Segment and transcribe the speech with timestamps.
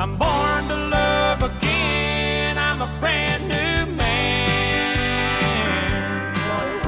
[0.00, 2.56] I'm born to love again.
[2.56, 5.42] I'm a brand new man.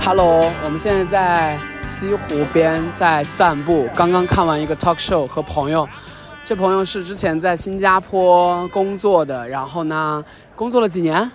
[0.00, 5.87] Hello，我们现在在西湖边在散步，刚刚看完一个 talk show 和朋友。
[6.43, 10.25] 这朋友是之前在新加坡工作的，然后呢，
[10.57, 11.31] 工作了几年？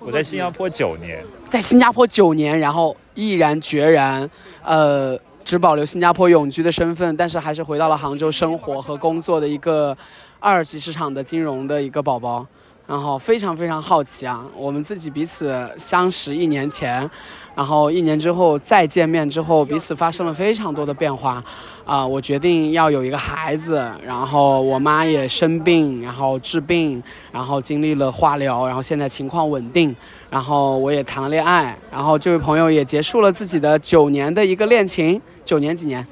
[0.00, 4.28] 我在新加坡九年，在新加坡九年，然后毅然决然，
[4.64, 9.96] 呃，只保留新加坡永居的身份，但是还是回到了杭州生活和工作的一个
[10.40, 12.46] 二级市场的金融的一个宝宝。
[12.84, 17.08] 然后非常非常好奇啊，我们自己彼此相识一年前，
[17.54, 21.42] 然后一年之后再见面之后，彼此发生了非常多的变化。
[21.84, 27.00] 啊、我决定要有一个孩子，然后我妈也生病，然后治病，
[27.30, 29.94] 然后经历了化疗，然后现在情况稳定，
[30.32, 36.06] 然后我也谈了恋爱，然后这位朋友也结束了自己的九年的一个恋情，九年几年？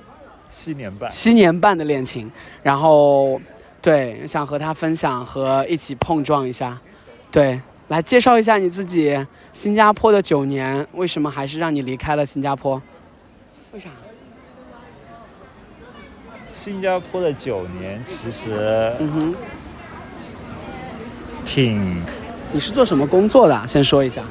[0.47, 1.09] 七年半。
[1.09, 2.31] 七年半的恋情，
[2.63, 3.41] 然后
[3.81, 6.79] 对，想和他分享和一起碰撞一下，
[7.33, 7.59] 对，
[7.89, 12.83] 来介绍一下你自己，新加坡的九年，为什么还是让你离开了新加坡？
[13.73, 13.89] 为啥？
[16.47, 19.35] 新加坡的九年其实嗯哼，
[21.43, 22.05] 挺
[22.53, 23.63] 你是做什么工作的？
[23.69, 24.23] 先说一下。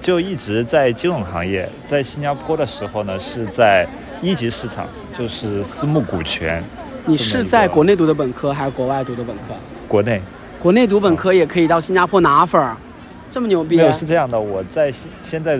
[0.00, 3.86] 就一直在金融行业，在新加坡的时候呢，是在
[4.20, 6.62] 一级市场，就是私募股权。
[7.06, 9.54] 你是在国内读的本科还是国外读的本科？
[9.86, 10.20] 国内
[10.58, 12.76] 国内读本科也可以到新加坡拿分儿，
[13.30, 13.82] 这么牛逼没？
[13.82, 15.58] 有是这样的，我在现现在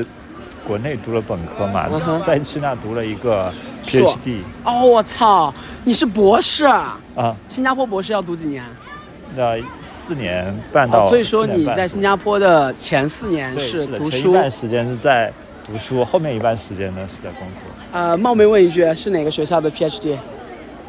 [0.66, 3.52] 国内读了本科嘛嗯哼，再去那读了一个
[3.84, 6.64] PhD 哦，我操，你是博士？
[6.64, 6.98] 啊，
[7.48, 8.64] 新加坡博士要读几年？
[9.36, 14.10] 那四年半到哦，所以说你在新加坡的前四年是读书。
[14.10, 15.32] 前一半时间是在
[15.66, 17.62] 读书，后面一半时间呢是在工作。
[17.92, 20.16] 呃，冒昧问一句，是哪个学校的 PhD？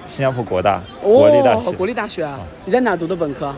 [0.07, 2.39] 新加坡国大国立大学，哦，国立大学啊。
[2.65, 3.53] 你在哪读的本科？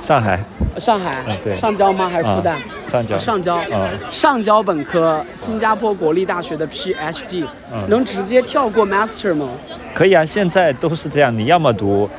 [0.00, 0.38] 上海
[0.74, 1.22] 呃上海。
[1.28, 2.08] 嗯对上交吗？
[2.08, 2.56] 还是复旦？
[2.86, 3.60] 上交哦上交。
[3.72, 9.48] 嗯上交本科，新加坡国立大学的 PhD，、嗯能直接跳过 Master 吗？
[9.94, 12.10] 可以啊，现在都是这样，你要么读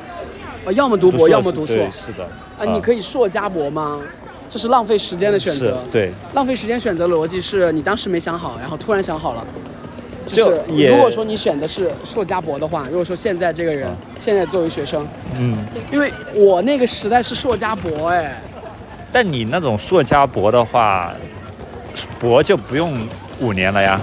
[0.65, 1.75] 呃，要么读博，硕要么读硕。
[1.91, 2.23] 是的。
[2.57, 4.01] 啊，你可以硕加博吗？
[4.47, 5.77] 这是浪费时间的选择。
[5.91, 9.45] 对，浪费时间选择逻辑是你当时没想好，然后突然想好了。
[10.25, 13.87] 就是如果说你选的是硕加博的话，如果说现在这个人、
[14.19, 15.57] 现在作为学生，嗯，
[15.91, 18.41] 因为我那个时代是硕加博，哎，
[19.11, 21.13] 但你那种硕加博的话，
[22.19, 23.07] 博就不用
[23.39, 24.01] 五年了呀，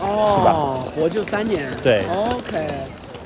[0.00, 0.92] 哦，是吧？
[0.96, 2.68] 博就三年，对，OK，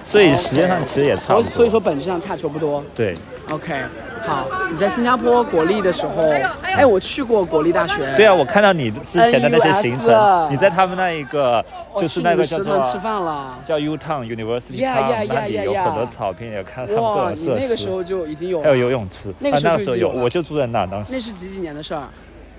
[0.05, 1.43] 所以时间上其实也差不多。
[1.43, 3.17] 所以所以说本质上差球不多对
[3.49, 3.75] ，OK，
[4.23, 6.23] 好，你在新加坡国立的时候，
[6.63, 11.65] 哎，我去过国立大学，对啊，我看到你之前的那些行程，你在他们那一个
[11.97, 13.59] 就是那个叫做食堂吃饭了。
[13.65, 19.33] 叫 U Town University Town 那里有很多草坪，也看他们各哇，种设施，那个时候就已经有，还有游泳池。
[19.39, 22.05] 那个时候啊那时候有，我就住在那，当时那是几几年的事儿？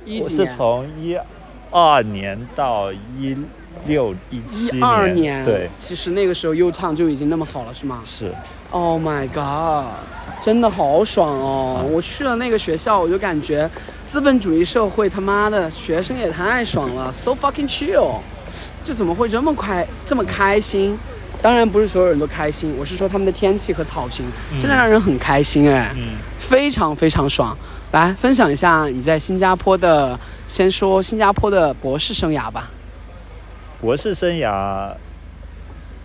[0.03, 0.45] 一我是？
[0.47, 1.17] 从一
[1.71, 3.35] 二年到一
[3.85, 8.33] 六一七一二年，对，其实那个时候 U Town 就已经那么好了，是吗是
[8.71, 9.91] ？Oh my god，
[10.41, 11.79] 真的好爽哦！
[11.79, 13.69] 啊我去了那个学校，我就感觉
[14.05, 18.19] 资本主义社会他妈的学生也太爽了，so fucking chill，
[18.83, 20.97] 就怎么会这么快这么开心？
[21.41, 24.25] 当然不是所有人都开心，我是说他们的天气和草坪
[24.59, 26.15] 真的让人很开心哎，嗯。
[26.37, 27.57] 非常非常爽。
[27.91, 32.69] 来分享一下你在新加坡的，先说新加坡的博士生涯吧。
[33.85, 34.91] 博士生涯，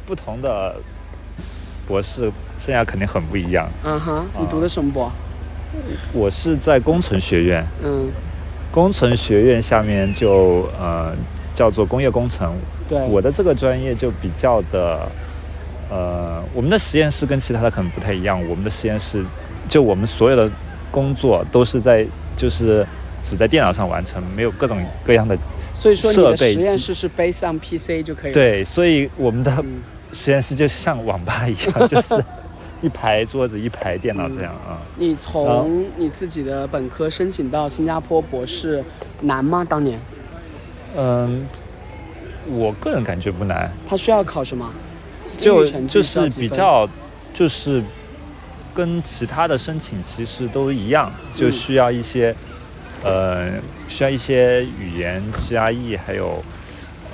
[0.05, 0.77] 不同的
[1.89, 3.71] 博士生涯肯定很不一样。
[3.83, 5.11] 嗯哼，你读的什么博？
[6.13, 8.11] 我是在工程学院，嗯，
[8.71, 11.17] 工程学院下面就呃
[11.55, 12.55] 叫做工业工程。
[12.87, 15.09] 对，我的这个专业就比较的，
[15.89, 18.39] 呃，我们的实验室跟其他的可能不太一样。
[18.47, 19.25] 我们的实验室，
[19.67, 20.51] 就我们所有的
[20.91, 22.87] 工作都是在就是
[23.23, 25.35] 只在电脑上完成，没有各种各样的
[25.81, 29.81] 所以说你的实验室是 based on PC 就可以了。，对，所以我们的嗯
[30.13, 32.23] 实验室就像网吧一样， 就是
[32.83, 34.83] 一排桌子、一排电脑这样啊。
[34.97, 38.85] 你从你自己的本科申请到新加坡博士
[39.23, 39.65] 难吗？
[39.67, 39.99] 当年
[40.94, 41.47] 嗯，
[42.47, 44.71] 我个人感觉不难，他需要考什么？
[45.38, 46.87] 就就是比较
[47.33, 47.83] 就是
[48.75, 52.35] 跟其他的申请其实都一样，就嗯需要一些、
[53.03, 53.53] 呃
[53.90, 56.42] 需要一些语言 GRE，还有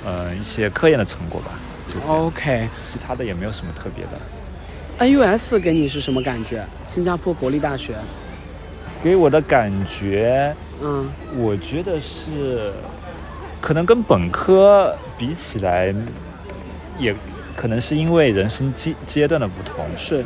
[0.05, 1.51] 呃一些科研的成果吧，
[1.87, 1.99] 就。
[2.09, 2.69] OK。
[2.81, 4.11] 其他的也没有什么特别的。
[4.99, 6.65] NUS 给你是什么感觉？
[6.85, 7.95] 新加坡国立大学，
[9.03, 12.71] 给我的感觉，嗯，我觉得是
[13.59, 15.93] 可能跟本科比起来，
[16.97, 17.13] 也
[17.55, 20.23] 可能是因为人生阶阶段的不同，是，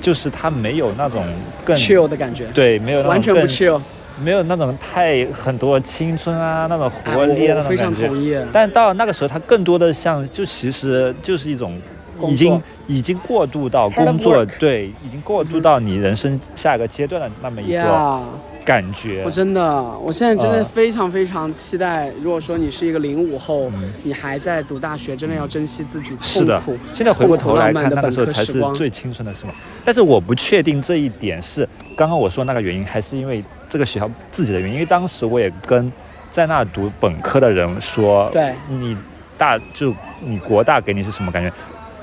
[0.00, 1.26] 就是它没有那种
[1.64, 3.80] 更 chill 的感觉，对，没有那种完全不更 chill。
[4.22, 8.46] 没有那种太很多青春啊，那种哎活力啊那种感觉。
[8.52, 11.80] 但到那个时候，他更多的像，就其实就是一种
[12.26, 18.20] 已经已经过渡到工作对，已经过渡到你人生下一个阶段的那么一个 Yeah，
[18.66, 19.30] 感觉我。
[19.30, 22.12] 真的，我现在真的呃非常非常期待。
[22.20, 26.60] 如果说你是一个零五后，嗯你还在读大学，真的要珍惜自己是的。
[26.92, 29.52] 现在回过头来看，那个时候才是最青春的时候。
[29.84, 31.66] 但是我不确定这一点是
[31.96, 34.74] 刚刚我说那个原因，还是因为这个学校自己的原因。
[34.74, 35.90] 因为当时我也跟
[36.28, 38.96] 在那读本科的人说，对你
[39.38, 41.52] 大就你国大给你是什么感觉？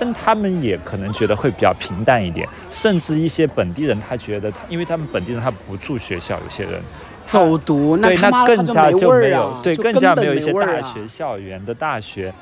[0.04, 6.82] 但他们也可能觉得会比较平淡一点，甚至一些本地人他觉得他，因为他们本地人他不住学校，有些人
[7.26, 12.34] 走读，对，他妈的更加就就没有对，更加没有一些大学校园的大学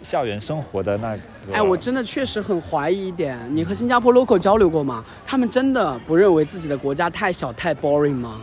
[0.00, 1.22] 校园生活的那个。
[1.52, 5.04] 哎，我真的确实很怀疑一点，你和新加坡 local 交流过吗？
[5.26, 8.40] 他们真的不认为自己的国家太小太 boring 吗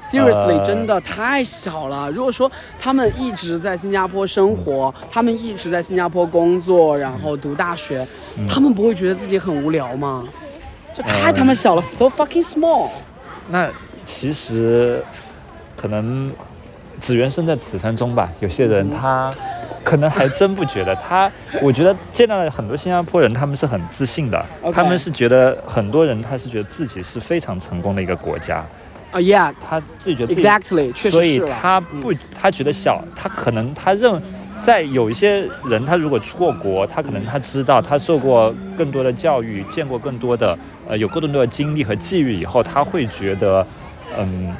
[0.00, 2.10] ？Seriously，、呃真的太小了。
[2.10, 2.50] 如果说
[2.80, 8.06] 他们一直在新加坡生活，他们一直在新加坡工作，然后读大学，
[8.36, 10.24] 嗯他们不会觉得自己很无聊吗？
[10.94, 12.88] 这太呃他妈小了、s o fucking small。
[13.48, 13.68] 那
[14.04, 15.02] 其实
[15.76, 16.32] 可能
[17.00, 18.30] 只缘身在此山中吧。
[18.40, 19.30] 有些人他
[19.84, 21.30] 可能还真不觉得他，
[21.62, 28.64] 我觉得见到了很多新加坡人，他们是很自信的他们是觉得很多人他是觉得自己是非常成功的一个国家，
[29.16, 31.56] 啊、y e a h 他自己觉得自己 exactly，确所以实是了。
[31.58, 34.22] 他不，他觉得小，他可能他认，
[34.60, 43.66] 在有一些人，他如果出过国，他可能他知道，他受过更多的教育，见过更多的，呃，有更多的经历和际遇以后，他会觉得，
[44.18, 44.54] 嗯，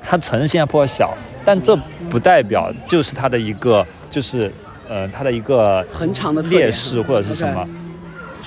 [0.00, 1.12] 他承认新加坡小，
[1.44, 1.76] 但这
[2.08, 4.52] 不代表就是他的一个，就是，
[4.88, 7.68] 呃，他的一个很长的劣势或者是什么。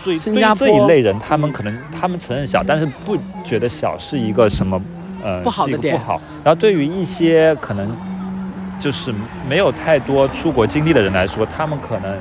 [0.01, 4.81] 所以新加坡这一类人，他们可能他们承认小，但是不觉得小是一个什么
[5.23, 6.21] 呃不好的点不好。
[6.43, 7.95] 然后对于一些可能
[8.79, 9.13] 就是
[9.47, 12.17] 没有太多出国经历的人来说，他们可能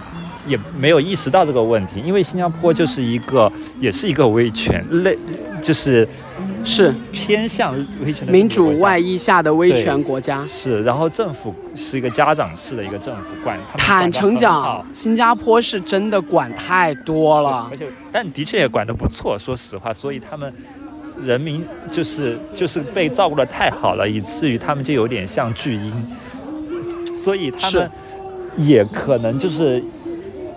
[0.47, 5.17] 也没有意识到这个问题，因为新加坡就是一个也是一个威权类，
[5.63, 6.07] 就是
[6.65, 7.75] 是偏向
[8.05, 10.45] 威权的民主外衣下的威权国家。
[10.47, 17.77] 是，然后政府是一个家长式的一个政府管，坦诚讲，新加坡是真的管太多了而。
[17.77, 20.53] 且但的确也管得不错，说实话，所以他们
[21.25, 25.93] 人民就是就是被照顾的太好了，以至于他们就有点像巨婴，
[27.13, 27.91] 所以他们
[28.57, 29.83] 也可能就是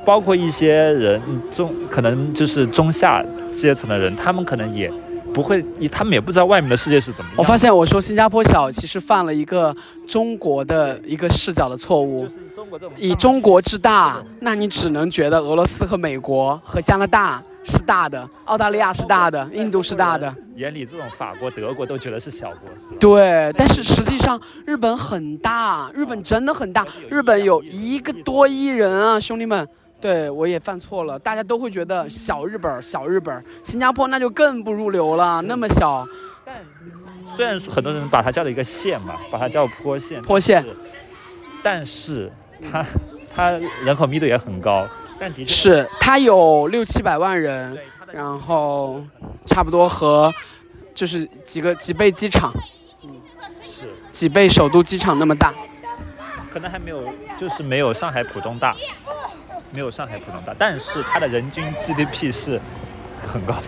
[0.06, 1.22] 包括一些人
[1.52, 4.92] 中可能就是中下阶层的人，他们可能也
[5.34, 7.38] 不会，他们也不知道外面的世界是怎么样。
[7.38, 9.76] 我发现我说新加坡小，其实犯了一个
[10.08, 12.30] 中国的一个视角的错误就。
[12.30, 20.34] 是中国这种以中国之大，那你只能觉得俄罗斯和美国和加拿大是大的，澳大利亚是大的，印度是大的。
[20.56, 22.98] 眼里，这种法国、德国都觉得是小国，是吧？
[23.00, 29.68] 对，但是实际上日本很大，日本真的很大，日本有一个多亿人啊，兄弟们。
[30.04, 36.06] 对我也犯错了，大家都会觉得小日本，小日本，新加坡那就更不入流了，那么小，
[37.38, 40.62] 虽然说很多人把它叫做一个县嘛，把它叫坡县，坡县
[41.64, 42.30] 但是，
[42.70, 42.86] 它
[43.34, 43.52] 它
[43.86, 44.86] 人口密度也很高，
[45.18, 47.78] 但的确是它有六七百万人，
[48.12, 49.02] 然后
[49.46, 50.34] 差不多和
[50.94, 52.52] 就是几个几倍机场，
[53.06, 53.10] 嗯
[53.62, 55.54] 是几倍首都机场那么大。
[56.52, 57.02] 可能还没有，
[57.36, 58.76] 就是没有上海浦东大，
[59.74, 62.60] 没有上海浦东大，但是它的人均 GDP 是
[63.28, 63.68] 很高的，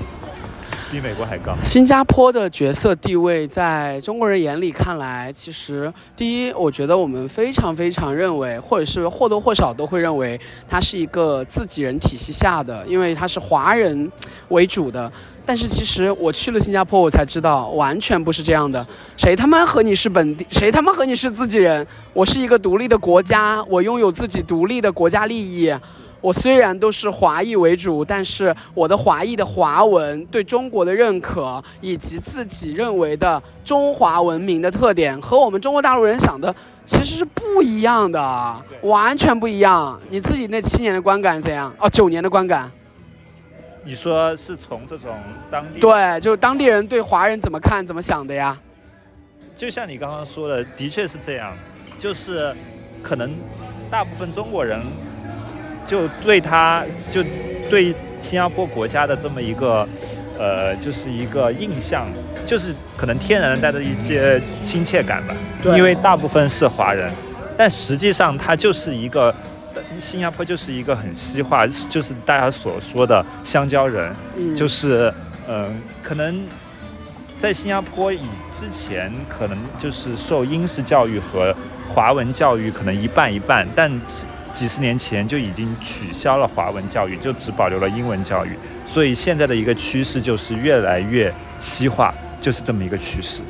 [0.91, 1.55] 比美国还高。
[1.63, 10.39] 新加坡的角色地位，在中国人眼里看来，其实第一，我觉得我们非常非常认为，或者是或多或少都会认为，
[10.69, 14.11] 它是一个自己人体系下的，因为它是华人
[14.49, 15.11] 为主的。
[15.47, 18.83] 但是其实我去了新加坡，我才知道完全不是这样的。
[19.15, 20.45] 谁他妈和你是本地？
[20.49, 21.85] 谁他妈和你是自己人？
[22.13, 25.71] 我是一个独立的国家，我拥有自己独立的国家利益。
[26.25, 36.53] 我虽然都是华裔为主，但是我的华裔的华文对中国的认可，以及自己认为的中华文明的特点，和我们中国大陆人想的
[36.83, 40.01] 其实是不一样的，完全不一样。
[40.09, 41.71] 你自己那七年的观感怎样？
[41.77, 42.71] 哦，九年的观感，
[43.83, 45.15] 你说是从这种
[45.51, 48.59] 当地，，对，就当地人对华人怎么看、怎么想的呀？
[49.55, 51.53] 就像你刚刚说的，的确是这样，
[51.99, 52.51] 就是
[53.03, 53.31] 可能
[53.91, 54.81] 大部分中国人
[55.85, 57.23] 就对他就
[57.69, 59.87] 对新加坡国家的这么一个
[60.37, 62.07] 呃，就是一个印象，
[62.45, 65.77] 就是可能天然的带着一些亲切感吧，对。
[65.77, 67.11] 因为大部分是华人，
[67.55, 69.33] 但实际上它就是一个。
[69.99, 75.13] 新加坡就是一个很西化，就是大家所说的香蕉人，嗯，就是
[75.49, 76.45] 嗯、可能
[77.37, 81.53] 在新加坡以之前，可能就是受英式教育和
[81.93, 83.91] 华文教育可能一半一半，但
[84.55, 88.51] 几几十年前就已经取消了华文教育，就只保留了英文教育。
[88.87, 93.43] 所以现在的一个趋势就是越来越西化，就是这么一个趋势。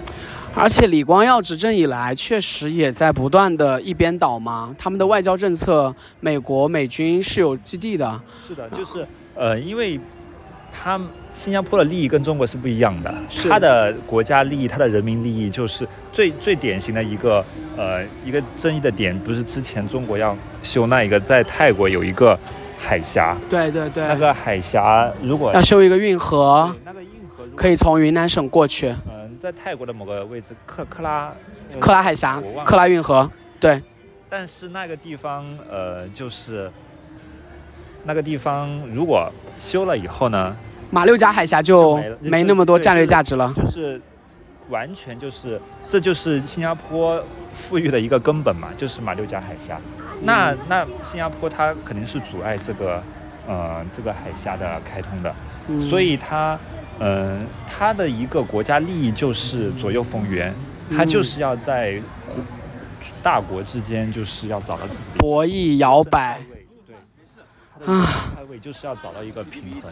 [0.56, 4.76] 而且李光耀执政以来，确实也在不断的一边倒嘛。
[4.78, 8.20] 他们的外交政策，美国美军是有基地的。
[8.46, 10.00] 是的，就是呃，因为
[10.78, 11.00] 他
[11.32, 13.14] 新加坡的利益跟中国是不一样的，
[13.50, 17.44] 他的国家利益，他的人民利益，就是最最典型的一个
[17.78, 22.38] 呃一个争议的点，不是之前中国要修那一个在泰国有一个
[22.78, 28.90] 海峡，对对对，那个海峡如果要修一个运河，那个运河可以从云南省过去。
[29.10, 31.34] 嗯、在泰国的某个位置克克拉
[31.74, 33.30] 呃克拉海峡克拉运河，
[33.60, 33.82] 对，
[34.30, 36.70] 但是那个地方，呃，就是
[38.04, 40.56] 那个地方，如果修了以后呢，
[40.92, 43.54] 马六甲海峡就就没那么多战略价值了。
[43.56, 44.02] 就是
[44.70, 47.24] 完全就是，这就是新加坡
[47.54, 49.80] 富裕的一个根本嘛，就是马六甲海峡。
[50.24, 53.04] 那嗯那新加坡它肯定是阻碍这个
[53.48, 55.36] 呃这个海峡的开通的，
[55.68, 56.58] 嗯所以它
[57.00, 60.54] 嗯、呃它的一个国家利益就是左右逢源，
[60.90, 62.44] 它嗯就是要在国
[63.22, 66.40] 大国之间就是要找到自己的博弈摇摆。
[66.88, 67.88] 对，
[68.60, 69.92] 就是要找到一个平衡。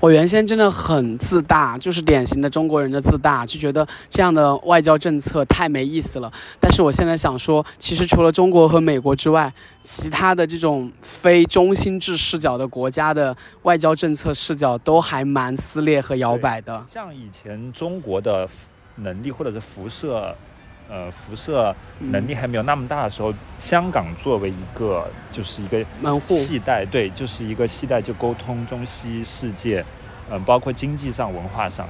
[0.00, 6.32] 我原先真的很自大，就是典型的中国人的自大，就觉得这样的外交政策太没意思了。
[6.60, 16.84] 但是我现在想说，其实除了中国和美国之外，其他的这种非中心制视角的国家的外交政策视角都还蛮撕裂和摇摆的。
[16.88, 18.48] 像以前中国的
[18.96, 20.34] 能力或者是辐射，
[20.88, 29.84] 呃，辐射能力还没有那么大的时候，香港作为一个就是一个门户，系带，对，就是一个系带，就沟通中西世界，
[30.30, 31.88] 嗯、包括经济上、文化上。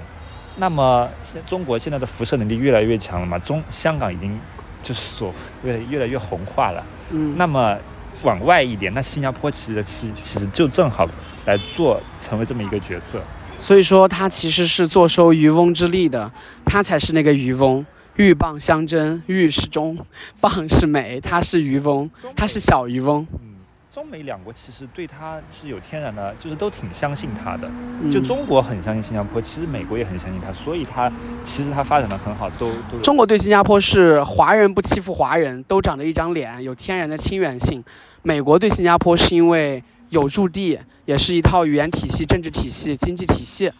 [0.56, 4.40] 那么现中国现在的辐射能力越来越强了嘛，中香港已经
[4.82, 5.30] 就是所
[5.62, 6.82] 越越来越红化了。
[7.10, 7.76] 嗯，那么
[8.22, 11.06] 往外一点，那新加坡其实其其实就正好
[11.44, 13.20] 来做成为这么一个角色。
[13.58, 16.32] 所以说他其实是坐收渔翁之利的，
[16.64, 17.84] 他才是那个渔翁。
[18.16, 19.98] 鹬蚌相争，鹬是中，
[20.40, 23.26] 蚌是美，它是渔翁，它是小渔翁。
[23.42, 23.56] 嗯，
[23.90, 27.70] 中美两国其实对它是有天然的，就是都挺相信它的。
[28.02, 31.10] 嗯就中国很相信新加坡，其实美国也很相信它，所以它
[31.44, 37.82] 其实它发展的很好，都都中国对新加坡是华人不欺负华人，都长着一张脸，有天然的亲缘性。
[38.22, 43.70] 美国对新加坡是因为有驻地，也是一套语言体系、政治体系、经济体系，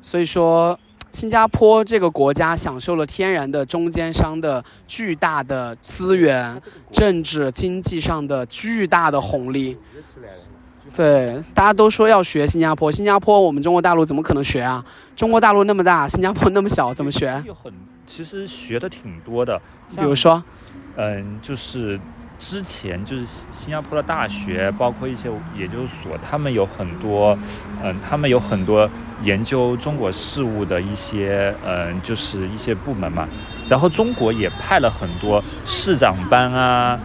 [0.00, 0.78] 所以说
[1.12, 6.60] 新加坡这个国家享受了天然的中间商的巨大的资源、
[6.92, 9.76] 政治、经济上的巨大的红利。
[10.94, 14.84] 对，大家都说要学新加坡，新加坡我们中国大陆怎么可能学啊？
[15.14, 17.42] 中国大陆那么大，新加坡那么小，怎么学？
[17.46, 17.72] 有很
[18.06, 19.60] 其实学的挺多的，
[19.96, 20.42] 比如说，
[20.96, 22.00] 嗯，就是
[22.40, 27.38] 之前就是新新加坡的大学，包括一些研究所，他们有很多，
[27.84, 28.88] 嗯，他们有很多
[29.22, 33.28] 研究中国事务的一些，嗯，就是一些部门嘛。
[33.68, 36.98] 然后中国也派了很多市长班啊，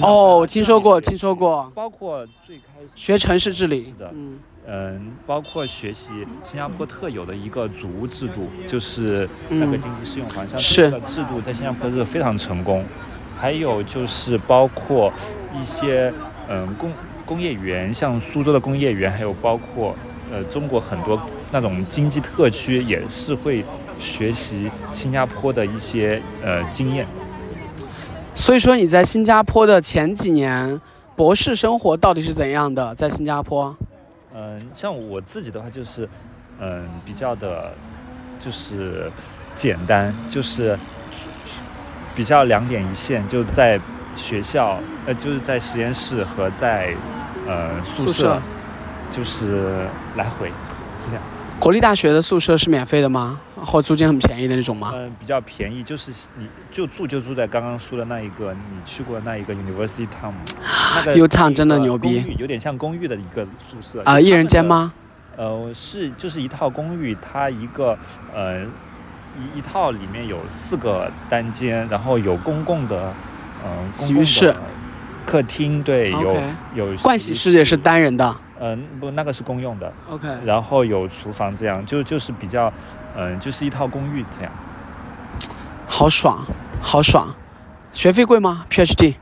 [0.00, 3.84] 哦，听说过，听说过，包括最开始学城市治理。
[3.84, 9.80] 是的，嗯，嗯，包括学习新加坡特有的一个组屋制度，就是那个嗯。
[9.80, 10.90] 经济适用房，像是。
[10.90, 12.82] 这个制度在新加坡是非常成功。
[13.40, 15.10] 还有就是包括
[15.58, 16.12] 一些
[16.48, 16.92] 嗯工
[17.24, 19.96] 工业园，像苏州的工业园，还有包括
[20.30, 21.18] 呃中国很多
[21.50, 23.64] 那种经济特区也是会
[23.98, 27.06] 学习新加坡的一些呃经验。
[28.34, 30.80] 所以说你在新加坡的前几年，
[31.16, 32.94] 博士生活到底是怎样的？
[32.94, 33.74] 在新加坡，
[34.34, 36.08] 嗯，像我自己的话就是，
[36.60, 37.72] 嗯，比较的，
[38.38, 39.10] 就是
[39.56, 40.78] 简单，就是
[42.14, 43.80] 比较两点一线，就在
[44.16, 46.94] 学校，呃，就是在实验室和在
[47.46, 48.40] 呃宿舍，
[49.10, 49.86] 就是
[50.16, 50.50] 来回
[51.00, 51.22] 这样。
[51.58, 53.38] 国立大学的宿舍是免费的吗？
[53.54, 54.92] 或租金很便宜的那种吗？
[54.94, 60.32] 嗯，比较便宜，就是你就住就住在刚刚说的那一个，你去过的那一个 University Town，
[60.96, 64.64] 那个 U Town 真的牛逼有点像公寓的一个宿舍啊、一人间？
[64.64, 64.92] 吗？
[65.36, 67.96] 呃，是就是一套公寓，它一个
[68.34, 68.62] 呃
[69.38, 73.12] 一一套里面有四个单间，然后有公共的
[73.64, 74.54] 嗯、洗浴室
[75.26, 76.36] 客厅，对，有
[76.74, 78.36] 有盥洗室也是单人的。
[78.62, 82.70] 嗯、不那个是公用的，OK，然后有厨房这样，就就是比较
[83.16, 84.52] 嗯、就是一套公寓这样。
[85.86, 86.44] 好爽，
[86.80, 87.34] 好爽。
[87.92, 89.14] 学费贵吗？PhD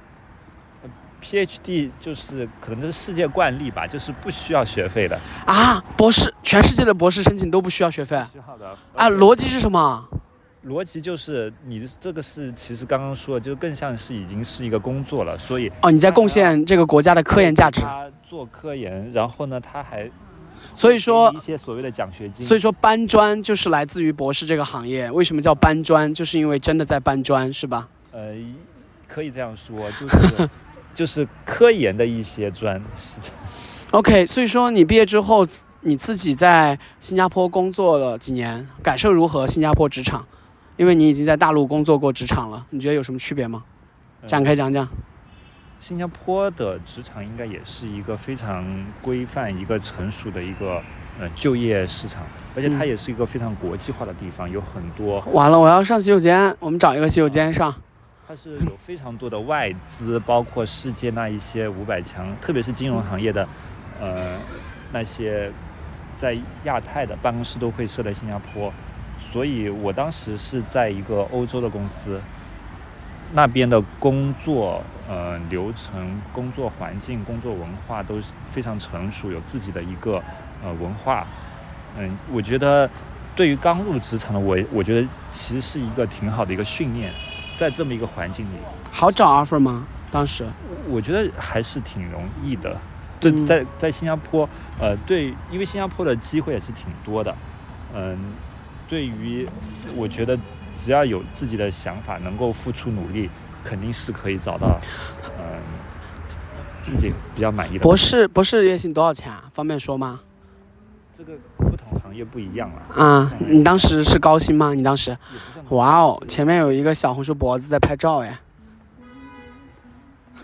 [1.28, 5.20] PhD 就是可能这是世界惯例吧，就是不需要学费的。
[5.44, 9.10] 啊，博士，全世界的博士申请都不需要学费需要的啊？
[9.10, 10.08] 逻辑是什么？
[10.66, 20.10] 逻辑就是你的这个是其实刚刚说的，就更像是已经是一个工作了，所以哦，你在贡献这个国家的科研价值，他做科研，然后呢，他还
[20.72, 22.44] 所以说一些所谓的奖学金。
[22.44, 25.10] 所以说搬砖就是来自于博士这个行业。
[25.10, 26.12] 为什么叫搬砖？
[26.12, 27.86] 就是因为真的在搬砖，是吧？
[28.12, 28.34] 呃，
[29.06, 30.48] 可以这样说，就是
[30.98, 33.26] 就是科研的一些专，是的
[33.92, 35.46] OK，所以说你毕业之后，
[35.82, 39.46] 你自己在新加坡工作了几年，感受如何？
[39.46, 40.26] 新加坡职场，
[40.76, 43.62] 因为你已经在大陆工作过职场了，你觉得有什么区别吗？
[44.26, 44.88] 展开讲讲。
[45.78, 48.66] 新加坡的职场应该也是一个非常
[49.00, 50.82] 规范、一个成熟的一个
[51.20, 52.26] 呃就业市场，
[52.56, 57.72] 而且它嗯也是一个非常国际化的地方，有很多完了，我要上洗手间，我们找一个洗手间上。
[58.28, 63.48] 它是有非常多的外资，包括世界那一些五百强，特别是金融行业的，
[63.98, 64.36] 呃，
[64.92, 65.50] 那些
[66.18, 68.70] 在亚太的办公室都会设在新加坡，
[69.32, 72.20] 所以我当时是在一个欧洲的公司，
[73.32, 80.22] 那边的工作呃流程、工作环境、工作文化都是非常成熟，有自己的一个
[80.62, 81.26] 呃文化，
[81.96, 82.90] 嗯，我觉得
[83.34, 87.10] 对于刚入职场的我，我觉得其实是一个挺好的一个训练。
[87.58, 88.50] 在这么一个环境里，
[88.92, 89.84] 好找 offer 吗？
[90.12, 90.46] 当时
[90.88, 92.80] 我觉得还是挺容易的。
[93.18, 94.48] 对，嗯在在新加坡，
[94.78, 97.34] 呃，对，因为新加坡的机会也是挺多的，
[97.92, 98.16] 嗯，
[98.88, 99.48] 对于
[99.96, 100.38] 我觉得
[100.76, 103.28] 只要有自己的想法，能够付出努力，
[103.64, 104.78] 肯定是可以找到，
[105.36, 105.60] 嗯，
[106.84, 107.82] 自己比较满意的。
[107.82, 109.50] 博士博士月薪多少钱啊？
[109.52, 110.20] 方便说吗？
[111.16, 111.87] 这个不同
[112.18, 114.74] 行业不一样啊，啊，你当时是高薪吗？
[114.74, 115.16] 你当时？
[115.70, 118.40] 哇哦，前面有一个小红书脖子在拍照哎。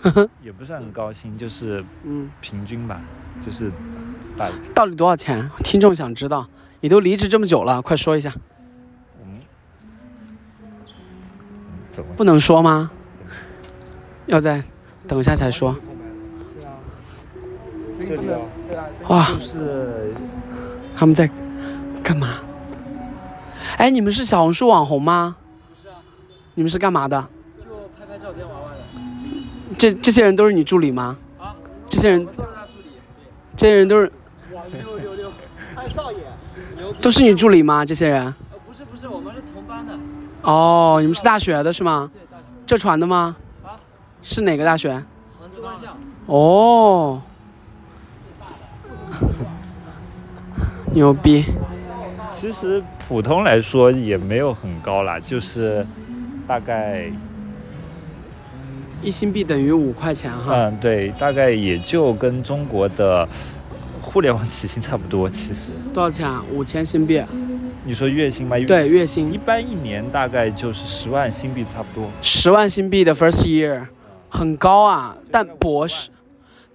[0.43, 3.01] 也不算很高薪，就是嗯，平均吧，
[3.41, 3.73] 就是
[4.37, 5.51] 大到底多少钱？
[5.65, 6.47] 听众想知道。
[6.81, 8.31] 你都离职这么久了，快说一下。
[9.25, 9.41] 嗯
[11.91, 12.91] 怎么不能说吗？
[14.27, 14.63] 要再
[15.09, 15.75] 等一下才说。
[17.97, 18.47] 这里哦，
[19.09, 20.13] 哇，就是
[20.95, 21.31] 他们在
[22.05, 22.29] 干嘛？
[23.79, 25.37] 哎，你们是小红书网红吗？
[25.69, 25.97] 不是啊，
[26.55, 27.27] 你们是干嘛的？
[27.59, 27.65] 就
[27.99, 28.83] 拍拍照片玩玩的。
[29.79, 31.17] 这这些人都是你助理吗？
[31.41, 31.57] 啊，
[31.89, 32.91] 这些人我，就是他助理。
[33.57, 34.13] 这些人都是
[34.53, 35.33] 哇，六六六，
[35.77, 36.19] 哎，少爷！
[37.01, 37.85] 都是你助理吗？
[37.85, 38.23] 这些人？
[38.27, 38.35] 呃，
[38.67, 39.99] 不是不是，我们是同班的。
[40.43, 42.11] 哦，你们是大学的是吗？
[42.13, 43.35] 对，大学浙传的吗？
[43.65, 43.81] 啊，
[44.21, 44.91] 是哪个大学？
[44.93, 45.97] 杭州万象。
[46.27, 47.21] 哦，
[50.93, 51.45] 牛逼！
[52.35, 55.87] 其实普通来说也没有很高啦，就是
[56.47, 57.11] 大概
[59.03, 60.55] 一新币等于五块钱哈。
[60.55, 63.27] 嗯对，大概也就跟中国的
[64.03, 65.31] 互联网起薪差不多。
[65.31, 66.45] 其实多少钱啊？
[66.53, 67.23] 五千新币。
[67.87, 72.11] 你说月薪吗？，对，月薪一般一年大概就是十万新币差不多。
[72.23, 73.83] 十万新币的 first year，
[74.31, 75.15] 很高啊。
[75.31, 76.09] 但博士，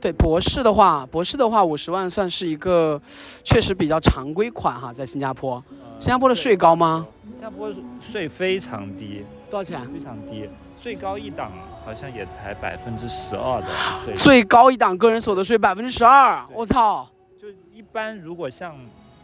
[0.01, 3.01] 对博士的话，博士的话五十万算是一个
[3.43, 5.61] 确实比较常规款哈，在新加坡。
[5.99, 7.05] 新加坡的税高吗？
[7.23, 9.81] 新加坡税非常低，多少钱？
[9.91, 10.49] 非常低，
[10.81, 11.51] 最高一档
[11.85, 13.67] 好像也才百分之十二的
[14.05, 14.13] 税。
[14.15, 17.05] 最高一档个人所得税百分之十二，我操！
[17.41, 18.75] 就一般如果像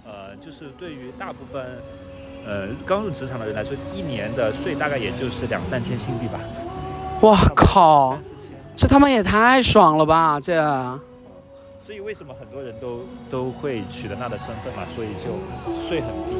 [0.04, 1.66] 呃，就是对于大部分
[2.46, 6.40] 呃刚入职场的人来说，一年的税大概也就是两三千新币吧。
[7.22, 8.20] 哇靠。
[8.76, 10.40] 这他妈也太爽了吧！
[10.40, 10.54] 这
[11.86, 14.84] 所以为什么很多人都都会取得那的身份嘛？
[14.96, 16.36] 所以就税很低。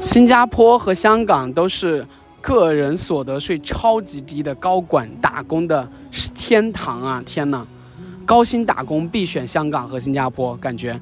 [0.00, 2.06] 新加坡和香港都是
[2.40, 5.88] 个人所得税超级低的高管打工的
[6.34, 7.22] 天堂啊！
[7.24, 7.66] 天呐，
[8.26, 11.00] 高薪打工必选香港和新加坡，感觉。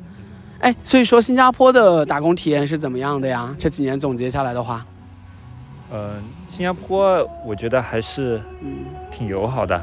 [0.60, 3.54] 哎，所以说新加坡的打工体验是怎么样的呀？
[3.58, 4.86] 这几年总结下来的话，
[5.92, 9.82] 嗯、新加坡我觉得还是嗯，挺友好的，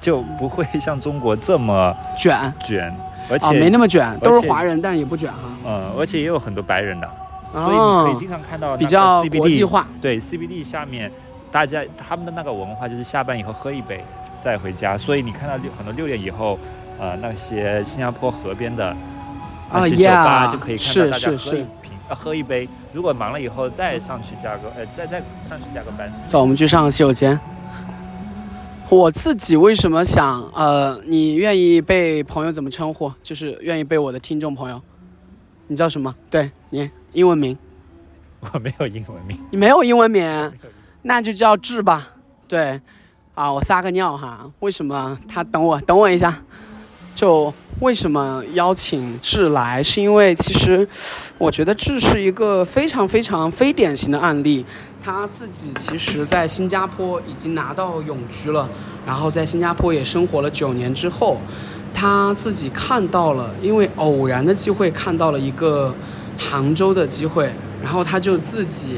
[0.00, 2.92] 就不会像中国这么卷卷，
[3.28, 5.38] 而且、啊，没那么卷，都是华人，但也不卷哈。
[5.66, 7.08] 嗯，而且也有很多白人的，
[7.52, 9.86] 所以你可以经常看到比较国际化。
[10.00, 11.12] 对 CBD 下面，
[11.50, 14.02] 大家他们的那个文化就是下班以后喝一杯
[14.38, 16.58] 再回家，所以你看到六很多六点以后，
[16.98, 18.96] 呃，那些新加坡河边的
[19.70, 26.10] 那啊些酒吧就可以看是到大家喝一瓶呃喝一杯，如果忙了以后再上去加个呃再再上去加个班。
[26.26, 27.38] 走，我们去上个洗手间。
[28.90, 33.10] 我自己为什么想呃，你愿意被朋友怎么称呼？
[33.22, 34.82] 就是愿意被我的听众朋友，
[35.68, 36.12] 你叫什么？
[36.28, 37.56] 对你英文名，
[38.52, 40.52] 我没有英文名，你没有英文名，
[41.02, 42.14] 那就叫志吧。
[42.48, 42.80] 对，
[43.36, 46.42] 啊，我撒个尿哈，为什么他等我等我一下？
[47.20, 49.82] 就为什么邀请志来？
[49.82, 50.88] 是因为其实
[51.36, 54.64] 我觉得志是一个非常非常非典型的案例。
[55.04, 58.66] 他自己其实在新加坡已经拿到永居了，
[59.06, 61.36] 然后在新加坡也生活了九年之后，
[61.92, 65.94] 他自己看到了，因为偶然的机会看到了一个
[66.38, 67.52] 杭州的机会，
[67.82, 68.96] 然后他就自己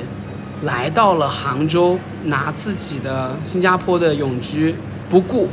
[0.62, 4.72] 来到了杭州，拿自己的新加坡的永居
[5.11, 5.48] 不顾。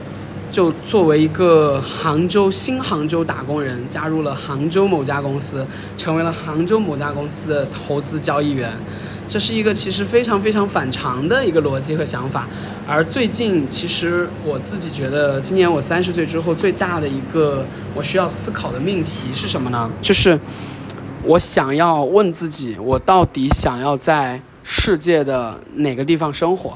[0.52, 5.66] 就作为一个杭州新杭州打工人，加入了杭州某家公司，
[5.98, 8.72] 成为了杭州某家公司的投资交易员。
[9.28, 12.48] 这是一个其实非常非常反常的一个逻辑和想法。
[12.88, 19.88] 而最近，其实我自己觉得，今年我三十岁之后最大的一个我需要思考的命题是什么呢？
[20.02, 20.40] 就是
[21.24, 26.76] 我想要问自己，我到底想要在世界的哪个地方生活？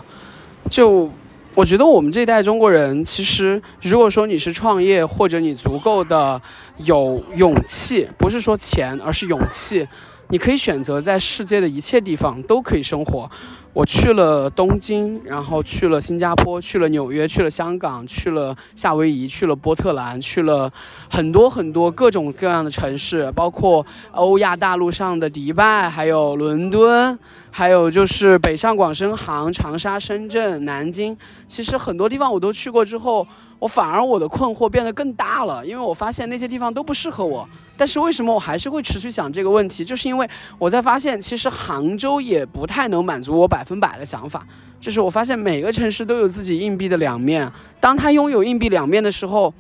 [0.70, 1.10] 就
[1.56, 6.42] 我觉得我们这一代中国人，其实如果说你是创业，或者你足够的
[6.78, 9.88] 有勇气，不是说钱，而是勇气，
[10.30, 13.30] 你可以选择在世界的一切地方都可以生活。
[13.74, 20.72] 我去了东京，然后去了新加坡，去了纽约，去了香港，去了夏威夷，去了波特兰，去了
[21.10, 27.18] 很多很多各种各样的城市，包括欧亚大陆上的迪拜，还有伦敦，
[27.50, 31.18] 还有就是北上广深杭、长沙、深圳、南京。
[31.48, 33.28] 其实很多地方我都去过之后，
[33.64, 37.48] 我反而我的困惑变得更大了，因为我发现那些地方都不适合我。
[37.78, 39.86] 但是为什么我还是会持续想这个问题？
[39.86, 44.46] 就是因为我在发现，其实杭州也不太能满足我百分百的想法。
[44.82, 47.50] 就是我发现每个城市都有自己硬币的两面，
[47.80, 49.54] 当他拥有硬币两面的时候，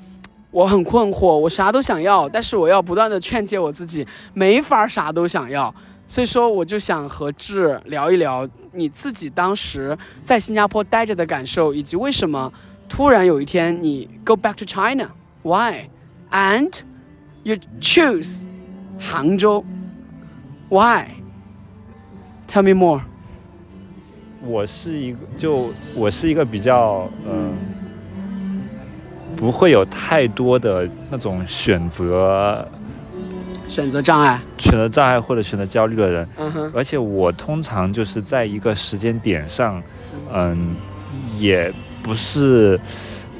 [0.51, 5.73] 我很困惑，我啥都想要，但是我要不断的劝诫我自己，没法啥都想要。
[6.05, 12.51] 所以说，我就想和志聊一聊你自己当时在新加坡待着的感受，以及为什么
[12.87, 15.89] 突然有一天你 go back to China，why
[16.31, 16.81] and
[17.43, 18.43] you choose
[18.99, 19.63] 杭州
[20.69, 21.05] ，why?
[22.47, 23.01] Tell me more。
[24.45, 27.53] 我是一个，就我是一个比较，嗯、
[29.35, 32.67] 不会有太多的那种选择
[33.67, 39.81] 选择障碍，选择障碍或者选择焦虑的人，嗯哼，而且我通常就是在一个时间点上，
[40.33, 40.75] 嗯，
[41.39, 42.79] 也不是，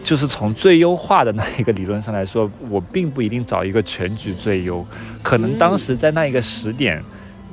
[0.02, 4.84] 就是从最优化的那一个理论上来说，我并不一定找一个全局最优，
[5.22, 7.04] 可能当时在那一个时点。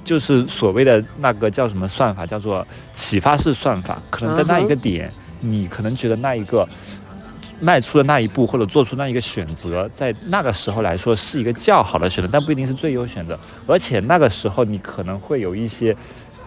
[0.03, 4.01] 就是所谓的那个叫什么算法，叫做启发式算法。
[4.09, 6.67] 可能在那一个点，你可能觉得那一个
[7.61, 13.39] 迈出的那一步，或者做出那一个选择，在那个时候来说是一个较好的选择，但不一定是最优选择。
[13.67, 15.95] 而且那个时候你可能会有一些，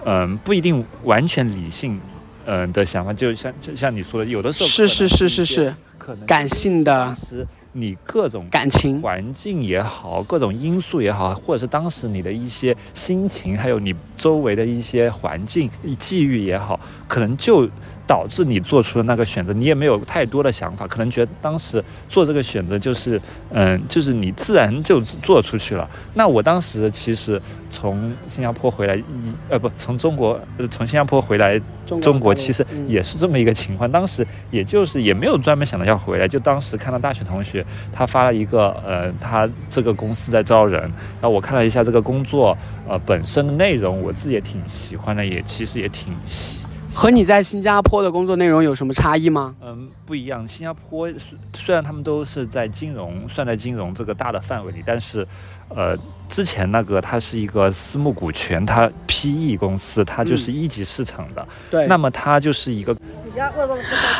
[0.04, 2.02] 嗯，不一定完全理性，
[2.46, 3.14] 嗯的想法。
[3.14, 17.68] 就像就像你说的，有的时候是是是是是，可能感性的当时你各种感情，环境也好，各种因素也好，或者是当时你的一些心情，还有你周围的一些环境、际遇也好，可能就
[18.06, 19.54] 导致你做出的那个选择。
[19.54, 23.20] 你也没有太多的想法，可能觉得当时做这个选择就是，
[23.52, 25.90] 嗯，就是你自然就做出去了。
[26.14, 29.04] 那我当时其实从新加坡回来，一
[29.50, 46.63] 呃不，从中国，呃从新加坡回来中国其实嗯也是这么一个情况，当时也就是也没有专门想着要回来，就当时看到大学同学他发了一个呃，他这个公司在招人，然后我看了一下这个工作呃本身的内容，我自己也挺喜欢的，也其实也挺喜。
[46.94, 49.56] 和你在新加坡的工作内容有什么差异吗？
[49.62, 50.48] 嗯，不一样。
[50.48, 55.28] 新加坡虽虽然他们都是在金融，算在金融这个大的范围里，但是，
[55.70, 55.98] 呃，
[56.30, 62.96] 之前那个它是一个私募股权，它 PE 公司，它就是一级市场的，对，那么它就是一个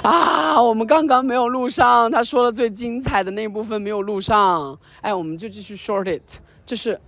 [0.02, 7.00] 啊，我们刚刚没有录上，他说的最精彩的那部分没有录上，哎，我们就继续 short it，就是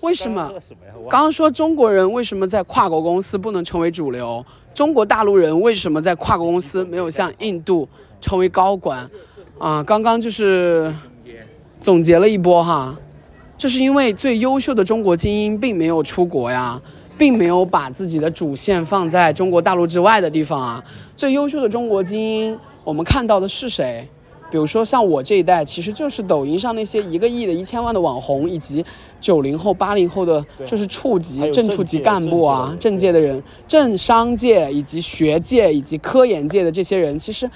[0.00, 0.52] 为什么？
[1.08, 4.44] 刚刚说中国人为什么在跨国公司不能成为主流？
[4.72, 7.88] 中国大陆人为什么在跨国公司没有像印度
[8.20, 9.08] 成为高管？
[9.58, 10.92] 啊，刚刚就是
[11.82, 12.96] 总结了一波哈，
[13.58, 16.80] 就是因为最优秀的中国精英并没有出国呀，
[17.18, 20.82] 并没有把自己的主线放在中国大陆之外的地方啊。
[21.14, 24.08] 最优秀的中国精英，我们看到的是谁？
[24.50, 28.84] 比如说像我这一代，其实就是抖音上那些一个亿的、一千万的网红，以及
[29.20, 37.48] 九零后、八零后的，就是处级、正处级干部啊、政政界的人、政商界以及学界以及科研界的这些人，其实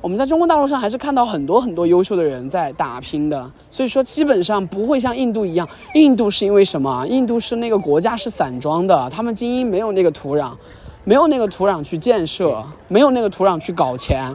[0.00, 3.50] 我们在中国大陆上还是看到很多很多优秀的人在打拼的。
[3.68, 5.68] 所以说，基本上不会像印度一样。
[5.94, 7.06] 印度是因为什么？
[7.06, 10.52] 印度是那个国家是散装的，他们精英没有那个土壤，
[11.04, 14.34] 没有那个土壤去建设，没有那个土壤去搞钱。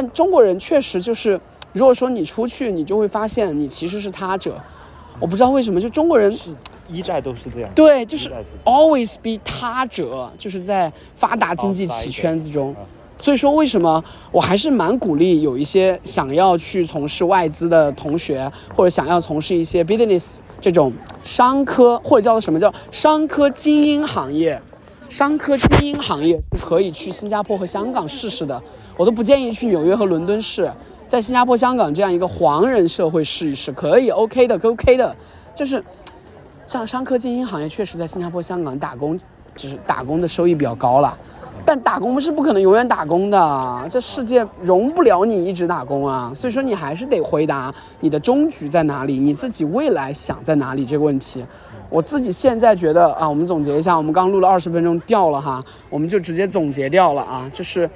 [0.00, 1.40] 但中国人确实就是，
[1.72, 4.56] 如果说你出去，你就会发现你其实是他者。
[5.18, 6.54] 我不知道为什么，就中国人是
[6.88, 7.70] 一代都是这样。
[7.74, 8.30] 对，就是
[8.64, 12.72] always be 他者，就是在发达经济起圈子中。
[13.20, 20.92] 所以说，为什么我还是蛮鼓励有一些想要去从事外资的同学，或者想要从事一些 business 这种
[21.24, 24.62] 商科，或者叫做什么叫商科精英行业，
[25.08, 28.62] 商科精英行业是可以去新加坡和香港试试的。
[28.96, 30.70] 我都不建议去纽约和伦敦试，
[31.06, 35.16] 在新加坡、香港这样一个黄人社会试一试，可以 OK 的，OK 的，
[35.54, 35.82] 就是
[36.66, 39.18] 像商科精英行业，确实在新加坡、香港打工，
[39.56, 41.16] 就是打工的收益比较高了。
[41.64, 46.32] 但打工是不可能永远打工的，这世界容不了你一直打工啊。
[46.34, 51.44] 所以说，你还是得回答你的终局在哪里，你自己未来想在哪里这个问题。
[51.90, 57.88] 我自己现在觉得啊，我们总结一下，我们刚录了二十分钟掉了哈，我们就直接总结掉了啊，就是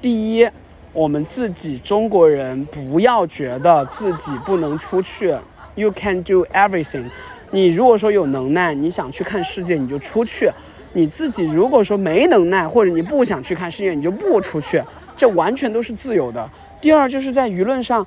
[0.00, 0.48] 第一，
[0.92, 5.36] 我们自己中国人不要觉得自己不能出去
[5.74, 7.06] ，You can do everything。
[7.50, 10.48] 你如果说有能耐，你想去看世界，你就出去。
[10.92, 14.82] 你自己如果说没能耐，或者你不想去看世界，你就不出去，
[15.16, 16.48] 这完全都是自由的。
[16.80, 18.06] 第二就是在舆论上，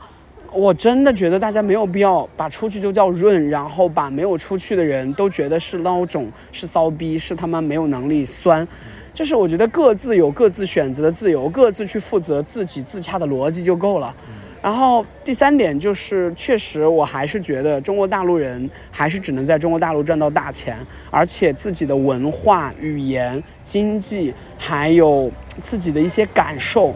[0.53, 8.67] 我真的觉得大家没有必要把出去就叫润，然后把没有出去的人都觉得是孬种、是骚逼、是他妈没有能力酸。
[9.13, 14.13] 就是我觉得各自有各自选择的自由，各自去负责自己自洽的逻辑就够了。
[14.61, 20.77] 然后第三点就是，确实我还是觉得中国大陆人还是只能在中国大陆赚到大钱，
[21.11, 25.29] 而且自己的文化、语言、经济，还有
[25.61, 26.93] 自己的一些感受，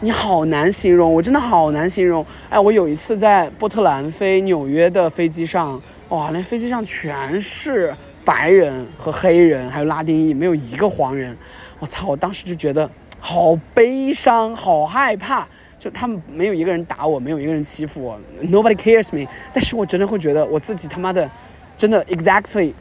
[0.00, 2.24] 你好难形容，我真的好难形容。
[2.50, 5.80] 哎，我有一次在波特兰飞纽约的飞机上，
[6.10, 11.34] 哇，那飞机上全是白人和黑人，还有拉丁裔，没有一个黄人。
[11.78, 12.08] 我操！
[12.08, 15.46] 我当时就觉得好悲伤，好害怕。
[15.78, 19.26] 就他们没有一个人打我，没有一个人欺负我，nobody cares me。
[19.52, 21.30] 但是我真的会觉得我自己他妈的，
[21.76, 22.72] 真的 exactly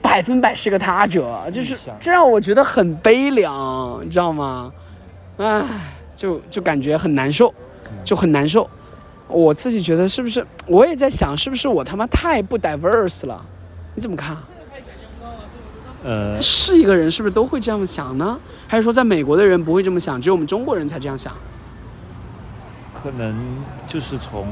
[0.00, 4.72] 百分百是个他者，就是这让我觉得很悲凉，你知道吗？
[5.38, 5.64] 唉，
[6.18, 7.54] 就就感觉很难受，
[8.02, 8.68] 就很难受。
[9.28, 10.44] 我自己觉得是不是？
[10.66, 13.40] 我也在想，是不是我他妈太不 diverse 了？
[13.94, 14.36] 你怎么看？
[16.02, 18.36] 呃，是一个人是不是都会这样想呢？
[18.66, 21.32] 还是说在美国的人不会这么想，只有我们中国人才这样想？
[22.92, 23.36] 可能
[23.86, 24.48] 就是从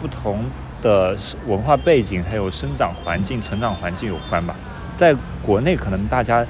[0.00, 0.42] 不同
[0.80, 1.14] 的
[1.46, 4.56] 文化背景、还有生长环境、成长环境有关吧。
[4.96, 6.46] 在国内，可能大家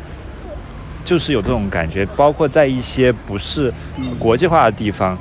[1.05, 3.73] 就是有这种感觉，包括在一些不是
[4.19, 5.17] 国际化的地方。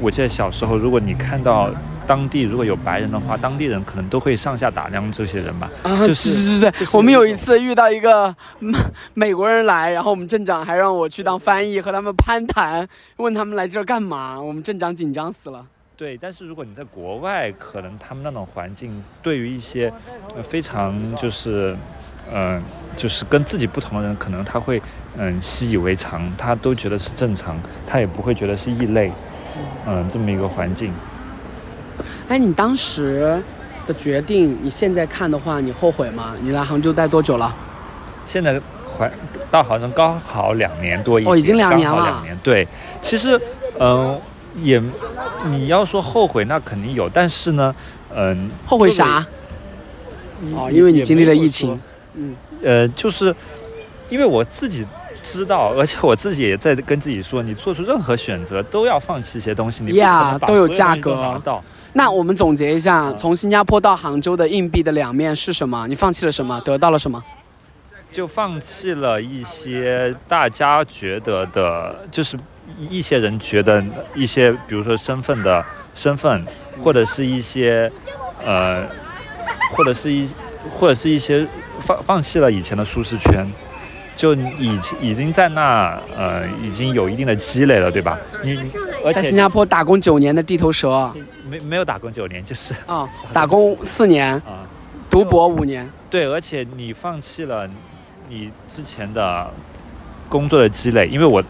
[0.00, 1.68] 我记得小时候，如果你看到
[2.06, 5.68] 当地如果有白人的话，当地人可能都会上下打量这些人吧。
[5.82, 8.72] 啊，就是对对对就是我们有一次遇到一个嗯
[9.14, 14.40] 美国人来，然后我们镇长还让我去当翻译，和他们攀谈，问他们来这儿干嘛。
[14.40, 15.66] 我们镇长紧张死了。
[15.96, 19.92] 对，但是如果你在国外，可能他们那种环境，对于一些
[20.36, 21.74] 呃非常就是，
[22.32, 22.62] 嗯、
[22.96, 24.80] 就是跟自己不同的人，可能他会
[25.16, 27.56] 嗯习以为常，他都觉得是正常，
[27.86, 29.12] 他也不会觉得是异类，
[29.86, 30.92] 嗯、这么一个环境。
[32.28, 33.42] 哎，你当时
[33.86, 36.34] 的决定，你现在看的话，你后悔吗？
[36.40, 37.54] 你来杭州待多久了？
[38.26, 39.10] 现在环
[39.50, 42.36] 到杭州刚好两年多一点，哦已经两年了两年。
[42.42, 42.66] 对，
[43.00, 43.40] 其实
[43.78, 44.18] 嗯、
[44.56, 44.82] 也
[45.46, 47.74] 你要说后悔，那肯定有，但是呢，
[48.14, 49.24] 嗯、后悔啥？
[50.54, 51.78] 哦，因为你经历了疫情。
[52.14, 53.34] 嗯，呃，就是
[54.08, 54.86] 因为我自己
[55.22, 61.62] 知道，而且我自己也在跟自己说，你做出任何选择都要放弃一些东西，你不可能把都有价格拿到。
[61.94, 65.86] 那我们总结一下，从新加坡到杭州的硬币的两面是什么？
[65.86, 66.60] 你放弃了什么？
[66.62, 67.22] 得到了什么？
[68.10, 72.38] 就放弃了一些大家觉得的，就是
[72.78, 73.82] 一些人觉得
[74.14, 76.44] 一些，比如说身份的身份，
[76.80, 77.90] 或者是一些
[78.44, 78.86] 呃，
[79.72, 80.28] 或者是一
[80.70, 81.46] 或者是一些
[81.80, 83.46] 放放弃了以前的舒适圈，
[84.14, 88.18] 就已已经在那呃已经有一定的积累了，对吧？
[88.42, 88.56] 你
[89.04, 90.90] 而且在新加坡打工九年的地头蛇。
[90.90, 91.14] 啊、
[91.48, 94.66] 没没有打工九年，就是啊打工四年，啊、
[95.10, 95.88] 读博五年。
[96.08, 97.68] 对，而且你放弃了
[98.28, 99.50] 你之前的
[100.28, 101.42] 工作的积累，因为我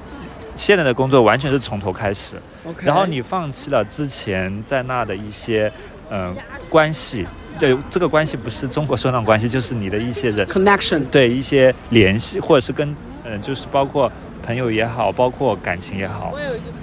[0.56, 2.36] 现在的工作完全是从头开始。
[2.80, 5.70] 然后你放弃了之前在那的一些
[6.08, 6.36] 嗯、呃
[6.70, 7.26] 关系，
[7.58, 12.88] 对，这个关系不是中国说那种关系，就是你的一些人 connection 对一些联系，或者是跟
[13.24, 14.10] 嗯、呃就是包括
[14.42, 16.34] 朋友也好，包括感情也好，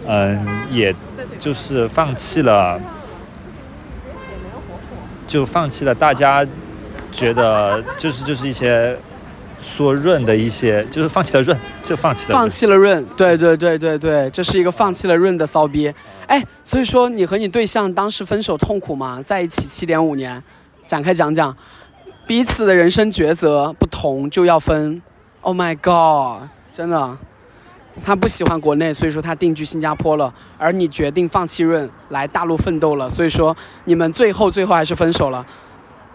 [0.07, 0.95] 嗯、也
[1.38, 2.79] 就是放弃了，
[5.27, 6.45] 就放弃了大家
[7.12, 8.97] 觉得就是就是一些
[9.62, 12.49] 说润的一些，就是放弃了润，就放弃了放。
[12.49, 15.93] 弃了润，对对对对对，这是一个放弃了润的骚逼。
[16.25, 19.21] 哎，所以说你和你对象当时分手痛苦吗？
[19.23, 20.41] 在一起七点五年，
[20.91, 21.56] 展开讲讲，
[22.27, 25.01] 彼此的人生抉择不同就要分。
[25.39, 27.17] Oh my god，真的，
[28.04, 35.45] 他不喜欢国内，所以说他定居新加坡了，而你决定放弃润来大陆奋斗了，所以说你们最后最后还是分手了。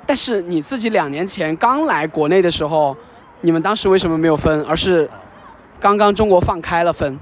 [0.04, 2.94] 但是你自己两年前刚来国内的时候，
[3.40, 5.08] 你们当时为什么没有分，而是
[5.80, 7.18] 刚刚中国放开了分？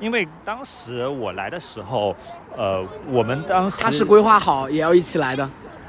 [0.00, 2.16] 因为当时我来的时候，
[2.56, 5.48] 呃，我们当时他是规划好也要一起来的。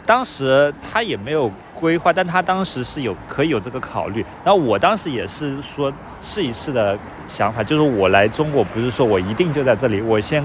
[0.10, 4.26] 当时他也没有规划，但他当时是有可以有这个考虑。
[4.44, 10.44] 然后我当时也是说试一试的想法，就是我来中国不是说我一定就在这里，我先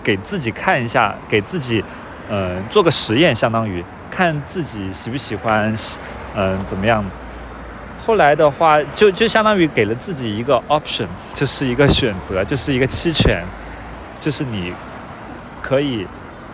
[0.00, 1.82] 给自己看一下，给自己
[2.28, 5.76] 嗯、做个实验，相当于看自己喜不喜欢，
[6.36, 7.04] 嗯、怎么样。
[8.06, 13.42] 后来的话，就就相当于给了自己一个 option，就是一个选择，就是一个期权，
[14.20, 14.72] 就是你
[15.60, 16.06] 可以，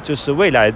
[0.02, 0.72] 就是未来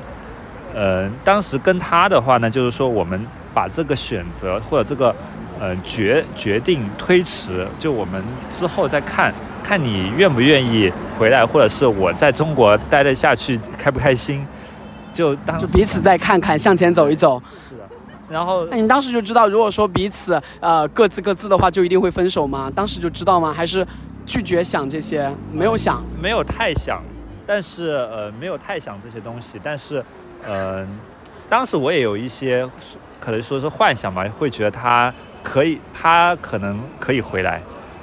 [0.75, 3.21] 呃，当时跟他的话呢，就是说我们
[3.53, 5.15] 把这个选择或者这个
[5.59, 14.47] 呃决决定推迟，就我们之后再看看你愿不愿意回来，或者是我在中国待得下去，开不开心。
[15.13, 17.43] 就当就彼此再看看，向前走一走。
[17.69, 17.83] 是的，
[18.29, 22.71] 然后那你当时就知道，如果说彼此呃各自各自的话，就一定会分手吗？
[22.75, 23.53] 当时就知道吗？
[23.53, 23.85] 还是
[24.25, 25.29] 拒绝想这些？
[25.53, 26.01] 没有想。
[26.23, 27.03] 没有太想，
[27.45, 30.03] 但是呃没有太想这些东西，但是
[30.47, 30.87] 呃
[31.49, 32.69] 当时我也有一些
[33.19, 37.61] 可能说是幻想吧，会觉得他可以，他可能可以回来。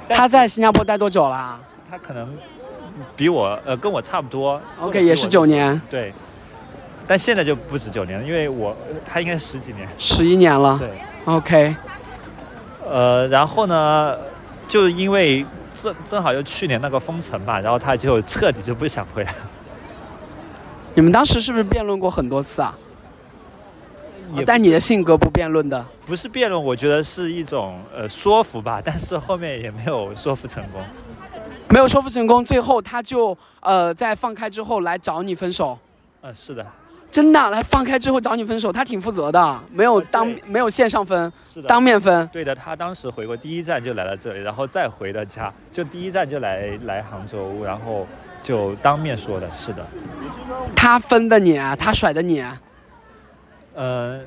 [0.08, 1.58] 他在新加坡待多久啦
[1.90, 2.28] 他可能
[3.16, 6.12] 比我呃跟我差不多？OK，也是九，年，对。
[7.06, 9.88] 但现在就不止九年了，因为我他应该十几年。
[9.96, 10.78] 十一年了。
[10.78, 10.90] 对
[11.24, 11.74] ，OK，
[12.86, 14.14] 呃，然后呢，
[14.66, 19.34] 就因为正正好又去年那个封城嘛，然后他就彻底就不想回来。
[20.98, 22.76] 你们当时是不是辩论过很多次啊？
[24.34, 25.86] 也但你的性格不辩论的。
[26.04, 30.82] 不是辩论，我觉得是一种呃说服吧， 但是后面也没有说服成功。
[31.68, 35.78] 没有说服成功，最后他就呃在放开之后来找你分手，
[36.22, 36.66] 嗯、是的，
[37.12, 41.68] 真的来放开之后找你分手，他挺负责的，没有当没有线上分，是的。
[41.68, 42.26] 当面分。
[42.32, 48.04] 对的，他当时回国第一站就来了这里，然后再回的家，就第一站就来来杭州，然后
[48.48, 49.86] 就当面说的，是的，
[50.74, 52.58] 他分的你啊，他甩的你，啊。
[53.74, 54.20] 呃、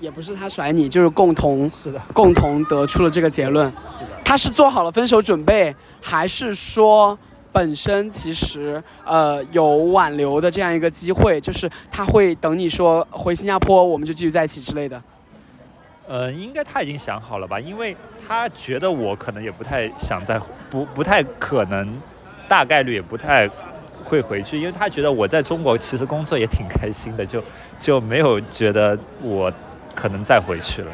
[0.00, 3.66] 也不是他甩你，就是共同是的，共同得出了这个结论。
[3.66, 4.12] 是的。
[4.24, 7.18] 他是做好了分手准备，还是说
[7.52, 15.02] 本身其实呃有挽留的这样一个机会，就是他会等你说回新加坡，我们就继续在一起之类的。
[16.08, 17.60] 呃，应该他已经想好了吧？
[17.60, 17.94] 因为
[18.26, 22.00] 他觉得我可能也不太想再不不太可能，
[22.48, 23.48] 大概率也不太
[24.04, 27.42] 会回去，因为他觉得我在中国其实工作也挺开心的，就
[27.78, 29.52] 就没有觉得我
[29.94, 30.90] 可能再回去了。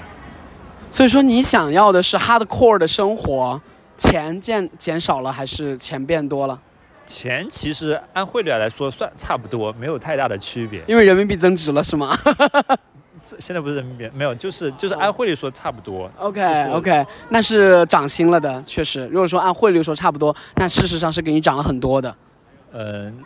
[0.91, 3.61] 所以说你想要的是 hardcore 的生活，
[3.97, 6.59] 钱减减少了还是钱变多了？
[7.07, 10.83] 钱其实按汇率来说算差不多，没有太大的区别。
[10.87, 12.17] 因为人民币增值了是吗
[13.23, 16.11] 这现在不是人民币，没有，就是就是按汇率说差不多。
[16.19, 19.07] ？OK 就是 OK，那是涨薪了的，确实。
[19.07, 22.13] 如果说按汇率说差不多，那事实上是给你涨了很多的。
[22.73, 23.17] 嗯，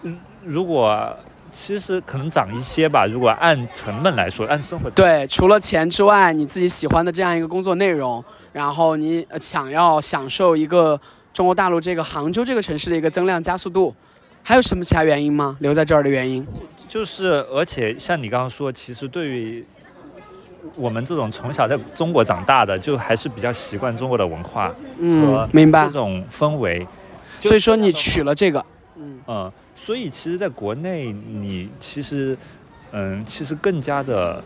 [0.00, 1.14] 嗯，如果
[1.50, 10.98] 其实可能涨一些吧，如果按成本来说，按生活对，除了钱之外，你自己喜欢的这样一个工作内容，然后你呃想要享受一个
[11.36, 13.94] 中国大陆这个杭州这个城市的一个增量加速度，
[14.42, 15.54] 还有什么其他原因吗？
[15.60, 16.46] 留在这儿的原因？
[16.88, 19.62] 就是，而且像你刚刚说，其实对于
[20.76, 25.92] 我们这种从小在中国长大的，就还是比较习惯中国的文化嗯和，明白这。
[25.92, 26.86] 种氛围。
[27.38, 28.64] 所以说你取了这个，
[29.26, 32.34] 嗯，所以其实在国内，你其实，
[32.92, 34.42] 嗯，其实更加的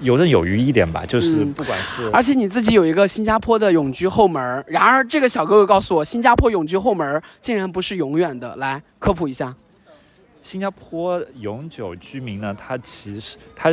[0.00, 1.04] 游刃有余一点吧。
[1.06, 4.64] 就是嗯不管是、而且你自己有一个新加坡的永居后门儿。
[4.68, 8.54] 然而这个小哥哥告诉我，新加坡永居后门儿竟然不是永远的。
[8.56, 9.54] 来科普一下。
[10.42, 13.70] 新加坡永久居民呢，他其实他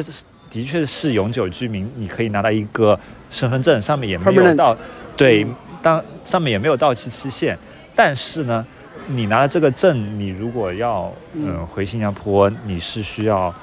[0.49, 2.99] 的确是永久居民，你可以拿到一个
[3.29, 4.75] 身份证，上面也没有到，
[5.15, 5.45] 对，
[5.81, 7.57] 当上面也没有到期期限，
[7.95, 8.65] 但是呢，
[9.07, 13.53] 你拿了这个证，你如果要嗯、嗯回新加坡，你是需要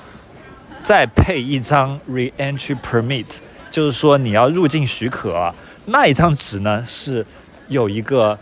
[0.83, 3.27] 再配一张 re-entry permit，
[3.71, 5.55] 就是说你要入境许可啊，
[5.87, 7.25] 那一张纸呢是
[7.69, 8.39] 有一个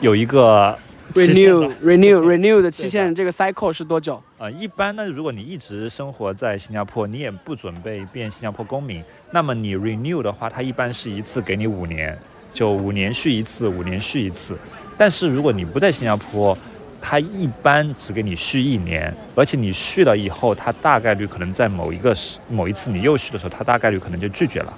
[0.00, 0.78] 有一个
[1.14, 4.22] renew renew renew 的期限，这个 cycle 是多久？
[4.38, 9.02] 呃，一般呢，如果你一直生活在新加坡，你也不准备变新加坡公民，
[9.32, 12.16] 那么你 renew 的话，它一般是一次给你五年，
[12.52, 14.56] 就五年续一次，五年续一次。
[14.96, 16.56] 但是如果你不在新加坡，
[17.02, 24.74] 它一般只给你续一年，而且你续了以后，它大概率可能在某一个时某一次你又续的时候，它大概率可能就拒绝了。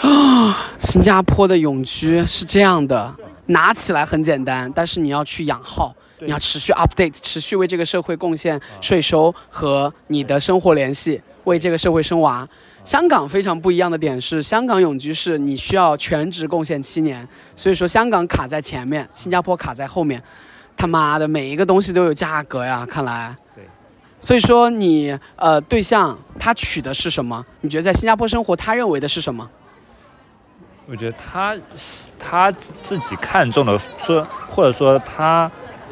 [0.00, 3.14] 啊 新加坡的永居是这样的，
[3.46, 12.48] 拿起来很简单，但是你要去养号，你要持续 update，持续为这个社会贡献税收和你的生活联系，为这个社会生娃。
[12.84, 20.20] 香港非常不一样的点是，香港永居是你需要全职贡献七年，所以说香港卡在前面，新加坡卡在后面。
[20.76, 23.36] 他妈的，每一个东西都有价格呀，看来。
[23.54, 23.64] 对。
[24.20, 27.44] 所以说你呃对象他取的是什么？
[27.60, 29.48] 你觉得在新加坡生活，他认为的是什么？
[30.86, 31.56] 我觉得他
[32.18, 35.50] 他自己看中的说，或者说他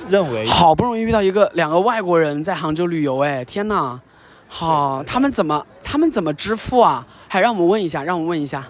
[0.08, 4.00] 认为好不容易遇到一个两个外国人在杭州旅游，哎，天呐！
[4.48, 7.06] 好，他们怎么他们怎么支付啊？
[7.28, 8.64] 还让我们问一下，让我们问一下。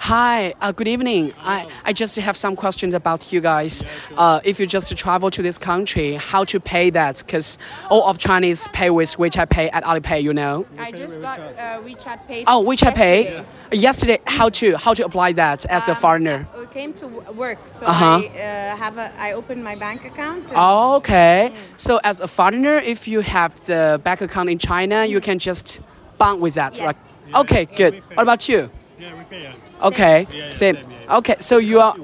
[0.00, 1.32] Hi, uh, good evening.
[1.40, 3.84] I, I just have some questions about you guys.
[4.16, 7.22] Uh, if you just travel to this country, how to pay that?
[7.24, 7.58] Because
[7.90, 10.66] all of Chinese pay with WeChat Pay at Alipay, you know.
[10.78, 12.44] I just got uh, WeChat Pay.
[12.46, 13.24] Oh, WeChat Pay.
[13.24, 13.44] yesterday.
[13.72, 16.46] Yesterday, how to how to apply that as a Um, foreigner?
[16.58, 18.20] We came to work, so Uh-huh.
[18.22, 19.10] I uh, have a.
[19.18, 20.44] I opened my bank account.
[20.48, 20.56] and-
[20.98, 21.52] Okay.
[21.76, 25.80] So as a foreigner, if you have the bank account in China, you can just
[26.18, 26.84] bond with that, Yes.
[26.84, 26.96] right?
[27.40, 27.94] Okay, good.
[28.14, 28.70] What about you?
[28.98, 29.42] Yeah, we pay.
[29.42, 29.52] Yeah.
[29.84, 30.76] Okay, Yeah, yeah, same.
[30.76, 31.16] same, yeah.
[31.18, 31.94] Okay, so you are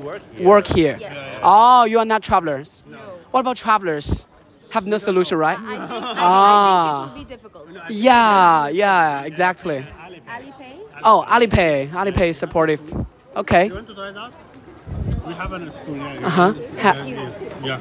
[0.41, 0.97] work here.
[1.01, 1.41] Yes.
[1.43, 2.85] Oh, you are not travelers.
[2.89, 2.99] No.
[3.31, 4.27] What about travelers?
[4.71, 5.59] Have no solution, right?
[5.59, 7.11] I think, Ah.
[7.11, 7.91] I think it will be difficult.
[7.91, 9.85] Yeah, yeah, exactly.
[10.29, 10.77] Alipay.
[11.03, 11.91] Oh, Alipay.
[11.91, 12.83] Alipay is supportive.
[13.37, 13.67] Okay.
[13.67, 14.33] You want to try that?
[15.27, 15.97] We have a spoon.
[16.01, 16.27] Yeah.
[16.27, 16.55] Uh huh.
[17.65, 17.81] Yeah.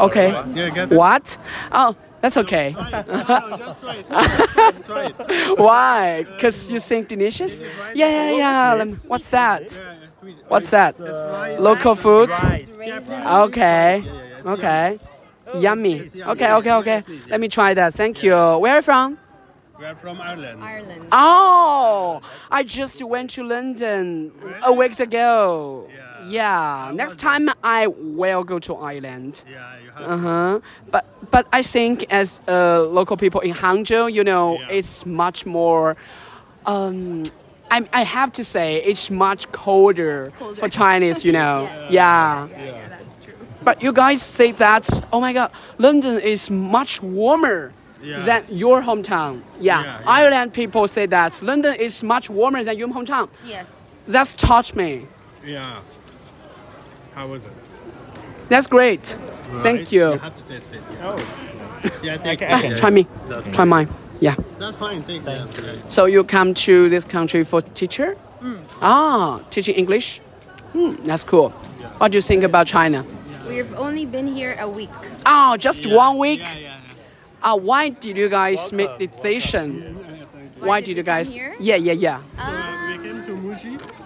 [0.00, 0.28] okay.
[0.54, 0.96] Yeah, get it.
[0.96, 1.36] What?
[1.72, 2.72] Oh, that's okay.
[2.72, 3.08] Try it.
[3.08, 4.08] No, no, just try it.
[4.08, 5.58] Just try it.
[5.58, 6.22] Why?
[6.24, 7.60] Because you think delicious?
[7.94, 8.74] Yeah, yeah, yeah.
[8.74, 9.62] Lem- What's that?
[9.72, 10.44] Yeah, yeah, tweet it.
[10.48, 10.94] What's that?
[10.98, 11.60] It's.
[11.60, 12.30] Local food?
[12.30, 14.04] Yeah, Okay.
[14.46, 14.98] Okay.
[15.56, 16.00] Yummy.
[16.32, 17.04] Okay, okay, okay.
[17.28, 17.92] Let me try that.
[17.94, 18.32] Thank you.
[18.32, 19.18] Where are you from?
[19.78, 20.62] We are from Ireland.
[20.62, 21.08] Ireland.
[21.10, 22.20] Oh,
[22.50, 24.30] I just went to London
[24.62, 25.88] a week ago.
[25.92, 26.11] Yeah.
[26.94, 29.44] Next time I will go to Ireland.
[29.50, 30.10] Yeah, you have.
[30.10, 30.60] Uh huh.
[30.90, 34.76] But but I think as uh, local people in Hangzhou, you know, Yeah.
[34.78, 35.96] it's much more.
[36.66, 37.24] Um,
[37.70, 40.56] I I have to say it's much colder, Colder.
[40.60, 41.68] for Chinese, you know.
[41.90, 42.48] yeah.
[42.48, 43.34] Yeah, that's true.
[43.64, 47.72] But you guys say that oh my God, London is much warmer.
[48.04, 48.18] Yeah.
[48.24, 49.42] Than your hometown.
[49.60, 49.80] Yeah.
[49.80, 50.10] Yeah, yeah.
[50.10, 53.28] Ireland people say that London is much warmer than your hometown.
[53.46, 53.66] Yes.
[54.08, 55.06] That's touched me.
[55.46, 55.78] Yeah.
[57.14, 57.52] How was it?
[58.48, 59.16] That's great.
[59.50, 59.60] Right?
[59.62, 60.12] Thank you.
[60.12, 60.80] You have to taste it.
[60.92, 61.16] Yeah.
[61.16, 62.76] Oh, Yeah, take Okay, it.
[62.76, 63.06] Try me.
[63.26, 63.88] That's Try mine.
[64.20, 64.36] Yeah.
[64.58, 65.02] That's fine.
[65.02, 65.64] Take it.
[65.64, 65.74] Yeah.
[65.88, 68.16] So you come to this country for teacher?
[68.80, 70.20] Ah, teaching English?
[70.72, 71.50] Hmm, that's cool.
[71.98, 73.04] What do you think about China?
[73.48, 74.90] We've only been here a week.
[75.26, 75.96] Oh, just Yeah.
[75.96, 76.40] one week?
[76.40, 77.52] Yeah, yeah, yeah.
[77.52, 79.96] Uh, why did you guys make the decision?
[80.60, 81.34] Why did did you guys?
[81.34, 81.54] here?
[81.58, 82.18] Yeah, yeah, yeah.
[82.18, 84.01] So, uh, we came to Muji.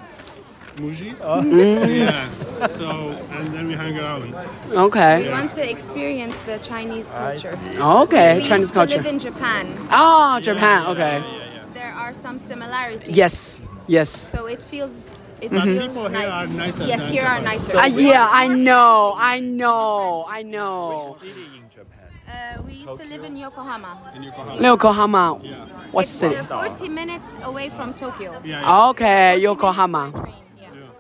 [0.77, 1.15] Muji.
[1.17, 1.97] Mm.
[2.07, 2.67] Yeah.
[2.69, 2.89] So
[3.37, 4.35] and then we hang around.
[4.71, 5.31] We Okay.
[5.31, 7.59] want to experience the Chinese culture.
[8.05, 8.97] Okay, we Chinese used to culture.
[8.97, 9.65] live in Japan.
[9.91, 10.87] Ah, Japan.
[10.93, 11.19] Okay.
[11.21, 11.75] Yeah, yeah, yeah.
[11.75, 13.15] There are some similarities.
[13.17, 14.09] Yes, yes.
[14.11, 14.93] So it feels.
[15.41, 16.29] It But feels people nice.
[16.33, 17.77] are nicer yes, here are nicer.
[17.77, 21.19] Uh, yeah, I know, I know, I know.
[21.21, 22.09] city in Japan.
[22.25, 24.01] Uh, we used to live in Yokohama.
[24.17, 24.63] In Yokohama.
[24.65, 25.25] Yokohama.
[25.45, 25.69] Yeah.
[25.93, 26.37] What it's city?
[26.37, 28.33] uh, 40 minutes away from Tokyo.
[28.45, 28.63] Yeah.
[28.65, 28.89] yeah.
[28.97, 30.05] Okay, 40 Yokohama.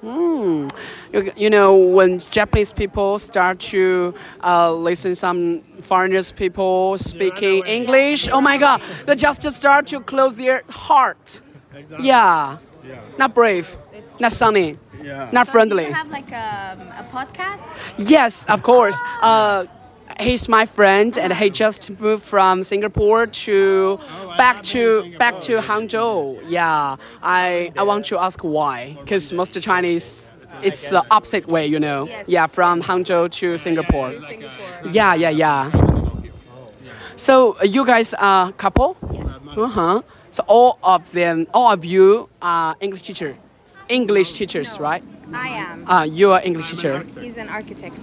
[0.02, 0.68] By train, yeah.
[0.68, 0.68] Hmm.
[1.12, 7.76] You, you know, when Japanese people start to uh, listen some foreigners people speaking away.
[7.76, 11.40] English, oh my God, they just start to close their heart.
[11.74, 12.06] Exactly.
[12.06, 12.56] Yeah,
[12.88, 13.00] Yeah.
[13.18, 15.28] not brave, It's not sunny, Yeah.
[15.32, 15.86] not So do friendly.
[15.86, 17.62] you have like a, a podcast?
[17.98, 18.98] Yes, of course.
[19.22, 19.66] Uh,
[20.20, 23.98] he's my friend, and he just moved from Singapore to
[24.36, 26.40] back to back to Hangzhou.
[26.48, 30.30] Yeah, I I want to ask why, because most Chinese.
[30.62, 32.08] It's the opposite way, you know.
[32.26, 34.12] Yeah, from Hangzhou to Singapore.
[34.90, 35.70] Yeah, yeah, yeah.
[37.14, 38.96] So you guys are couple?
[39.56, 40.02] Uh huh.
[40.30, 43.36] So all of them, all of you are English teacher,
[43.88, 45.02] English teachers, right?
[45.32, 45.88] I am.
[45.90, 47.96] Uh, you are English teacher, He's an architect.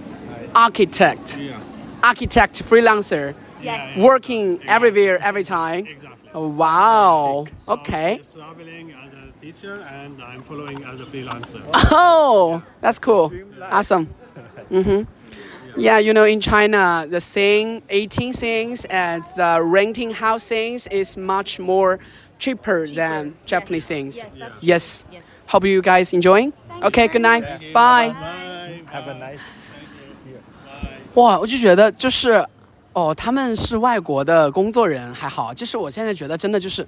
[0.54, 1.58] architect, Yeah.
[2.04, 3.96] Architect, freelancer, Yes.
[3.96, 5.86] working everywhere, every time.
[5.86, 6.30] Exactly.
[6.34, 7.44] Oh, wow.
[7.66, 8.20] So Okay.
[8.34, 11.62] traveling as a teacher and I'm following as a freelancer.
[11.90, 13.32] Oh, that's cool.
[13.70, 14.08] Awesome.
[14.70, 15.00] Mm-hmm.
[15.76, 21.16] Yeah, you know, in China, the thing, eating things and the renting house things is
[21.16, 21.98] much more
[22.38, 24.16] cheaper than Japanese things.
[24.16, 25.04] Yes, that's Yes.
[25.12, 25.22] Yes.
[25.48, 26.52] Hope you guys enjoying.
[26.82, 27.44] Okay, good night.
[27.72, 28.08] Bye.
[28.10, 28.82] Bye.
[28.92, 29.42] Have a nice
[31.14, 32.44] 哇，我就觉得就是，
[32.92, 36.84] 哦，他们是外国的工作人还好，就是我现在觉得真的就是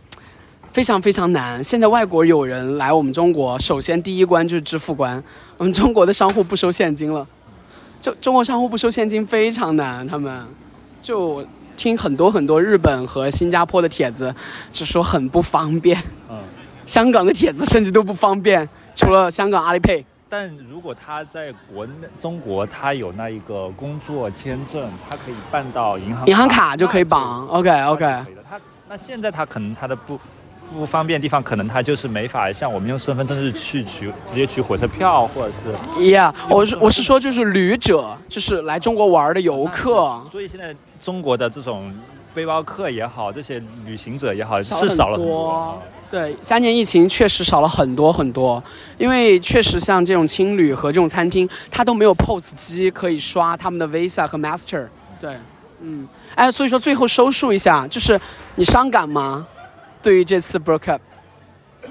[0.73, 1.63] 非常非常难。
[1.63, 5.23] 现在外国有人来我们中国，首先第一关就是支付关，
[5.57, 7.25] 我们中国的商户不收现金了，
[8.01, 10.45] 就中国商户不收现金非常难，他们
[11.01, 11.47] 就
[11.77, 14.35] 听很多很多日本和新加坡的帖子，
[14.73, 15.97] 就说很不方便。
[16.29, 16.39] 嗯。
[16.85, 20.05] 香港的帖子甚至都不方便，除了香港阿里 Pay。
[20.29, 27.47] 但如果他在国内中国，他有那一个工作签证，他可以办到银行银行卡就可以绑。
[27.47, 28.05] OK OK。
[28.25, 30.19] 可以的他那现在他可能他的不
[30.75, 40.21] 不方便的地方，可能他就是没法像我们用身份证是去取直接取火车票，或者是 Yeah，我是我是说就是旅者，就是来中国玩的游客。
[40.33, 41.95] 所以现在中国的这种
[42.35, 45.81] 背包客也好，这些旅行者也好，少是少了多。
[46.11, 48.63] 对，三年疫情确实少了很多很多，
[48.97, 54.87] 因为确实像这种青旅和这种餐厅，它都没有 POS 机可以刷他们的 Visa 和 Master。
[55.21, 55.37] 对，
[55.81, 58.21] 嗯，哎，所以说最后收束一下，就是
[58.55, 59.47] 你伤感吗？
[60.01, 61.03] 对于这次 Broke Up，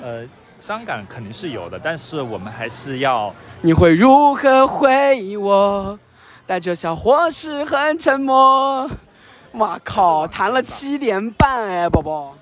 [0.02, 0.24] 呃，
[0.60, 6.00] 伤感肯定是有的，但是我们还是要你会如何回忆我？
[6.48, 8.90] 带着笑或是很沉默。
[9.54, 12.35] 哇靠，谈了七年半哎，宝宝。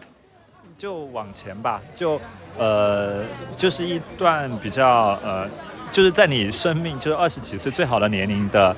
[0.77, 2.19] 就往前吧，就
[2.57, 3.23] 呃，
[3.55, 5.47] 就是一段比较呃，
[5.91, 8.75] 就是在你生命就是二十几岁最好的年龄的，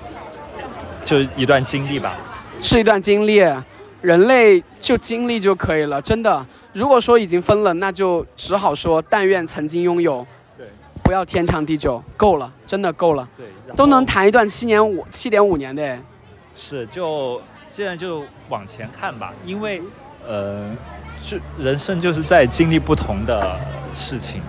[1.03, 2.15] 就一段经历吧。
[2.61, 3.37] 是一段经历，
[4.01, 6.45] 人类就经历就可以了，真的。
[6.73, 10.25] 如果说已经分了，那就只好说但愿曾经拥有，
[10.57, 10.67] 对
[11.03, 16.01] 不要天长地久，够了，真的够了，对，都能谈一段七年五七点五年的哎，
[16.53, 19.81] 是就现在就往前看吧，因为
[20.27, 20.69] 呃，
[21.25, 23.59] 是人生就是在经历不同的
[23.95, 24.43] 事情，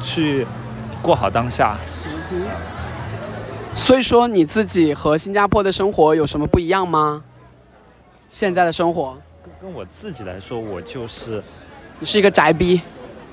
[0.00, 0.46] 去
[1.02, 1.76] 过好当下。
[3.74, 7.22] 所以说你自己和新加坡的生活有什么不一样吗？
[8.30, 11.42] 现在的生活，跟跟我自己来说，我就是
[11.98, 12.80] 你是一个宅逼，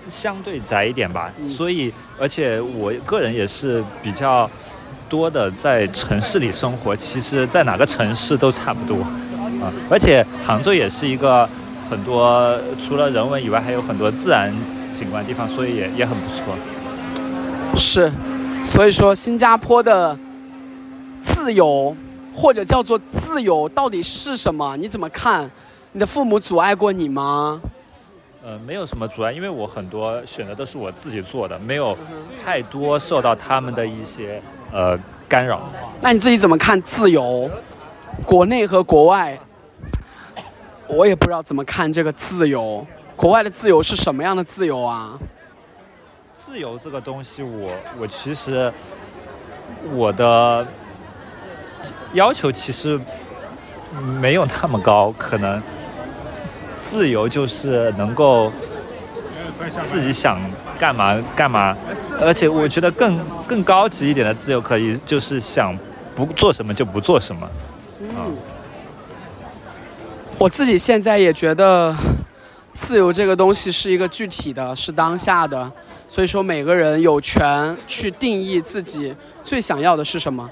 [0.10, 1.48] 相对宅一点吧，嗯。
[1.48, 4.50] 所以而且我个人也是比较
[5.08, 8.98] 多的在城市里生活，其实在哪个城市都差不多。
[9.64, 11.48] 啊，而且杭州也是一个
[11.90, 14.54] 很多除了人文以外还有很多自然
[14.92, 16.56] 景观地方，所以也也很不错。
[17.76, 18.12] 是，
[18.64, 20.18] 所以说新加坡的
[21.22, 21.96] 自由
[22.34, 24.78] 或者叫做自由到底是什么？
[24.78, 25.50] 你怎么看？
[25.92, 27.60] 你的父母阻碍过你吗？
[28.46, 31.98] 呃，没有什么阻碍，因为我很多选择都是我自己做的，没有
[32.44, 35.62] 太多受到他们的一些呃干扰。
[36.02, 37.50] 那你自己怎么看自由？
[38.26, 39.38] 国内和国外，
[40.90, 42.86] 我也不知道怎么看这个自由。
[43.16, 45.18] 国外的自由是什么样的自由啊？
[46.34, 48.72] 自由这个东西我，我其实
[49.92, 50.66] 我的
[52.14, 53.00] 要求其实
[54.20, 55.62] 没有那么高，可能
[56.76, 58.52] 自由就是能够
[59.84, 60.40] 自己想
[60.80, 61.78] 干嘛干嘛，
[62.20, 65.78] 而且我觉得更更高级一点的自由，可以就是想
[66.16, 67.46] 不做什么就不做什么。
[68.16, 68.26] 啊，
[70.40, 71.94] 我自己现在也觉得，
[72.74, 75.70] 自由这个东西是一个具体的，是当下的，
[76.08, 79.14] 所以说每个人有权去定义自己
[79.44, 80.50] 最想要的是什么。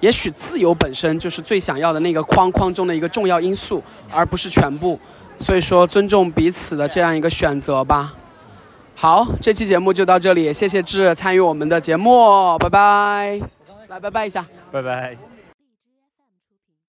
[0.00, 3.80] 也许自由本身就是最想要的那个框框中的一个重要因素，
[4.10, 4.98] 而不是全部。
[5.38, 8.12] 所以说，尊重彼此的这样一个选择吧。
[8.96, 13.40] 好，这期节目就到这里，谢谢志参与我们的节目，拜拜。
[13.86, 14.44] 来，拜拜一下。
[14.72, 15.27] 拜拜。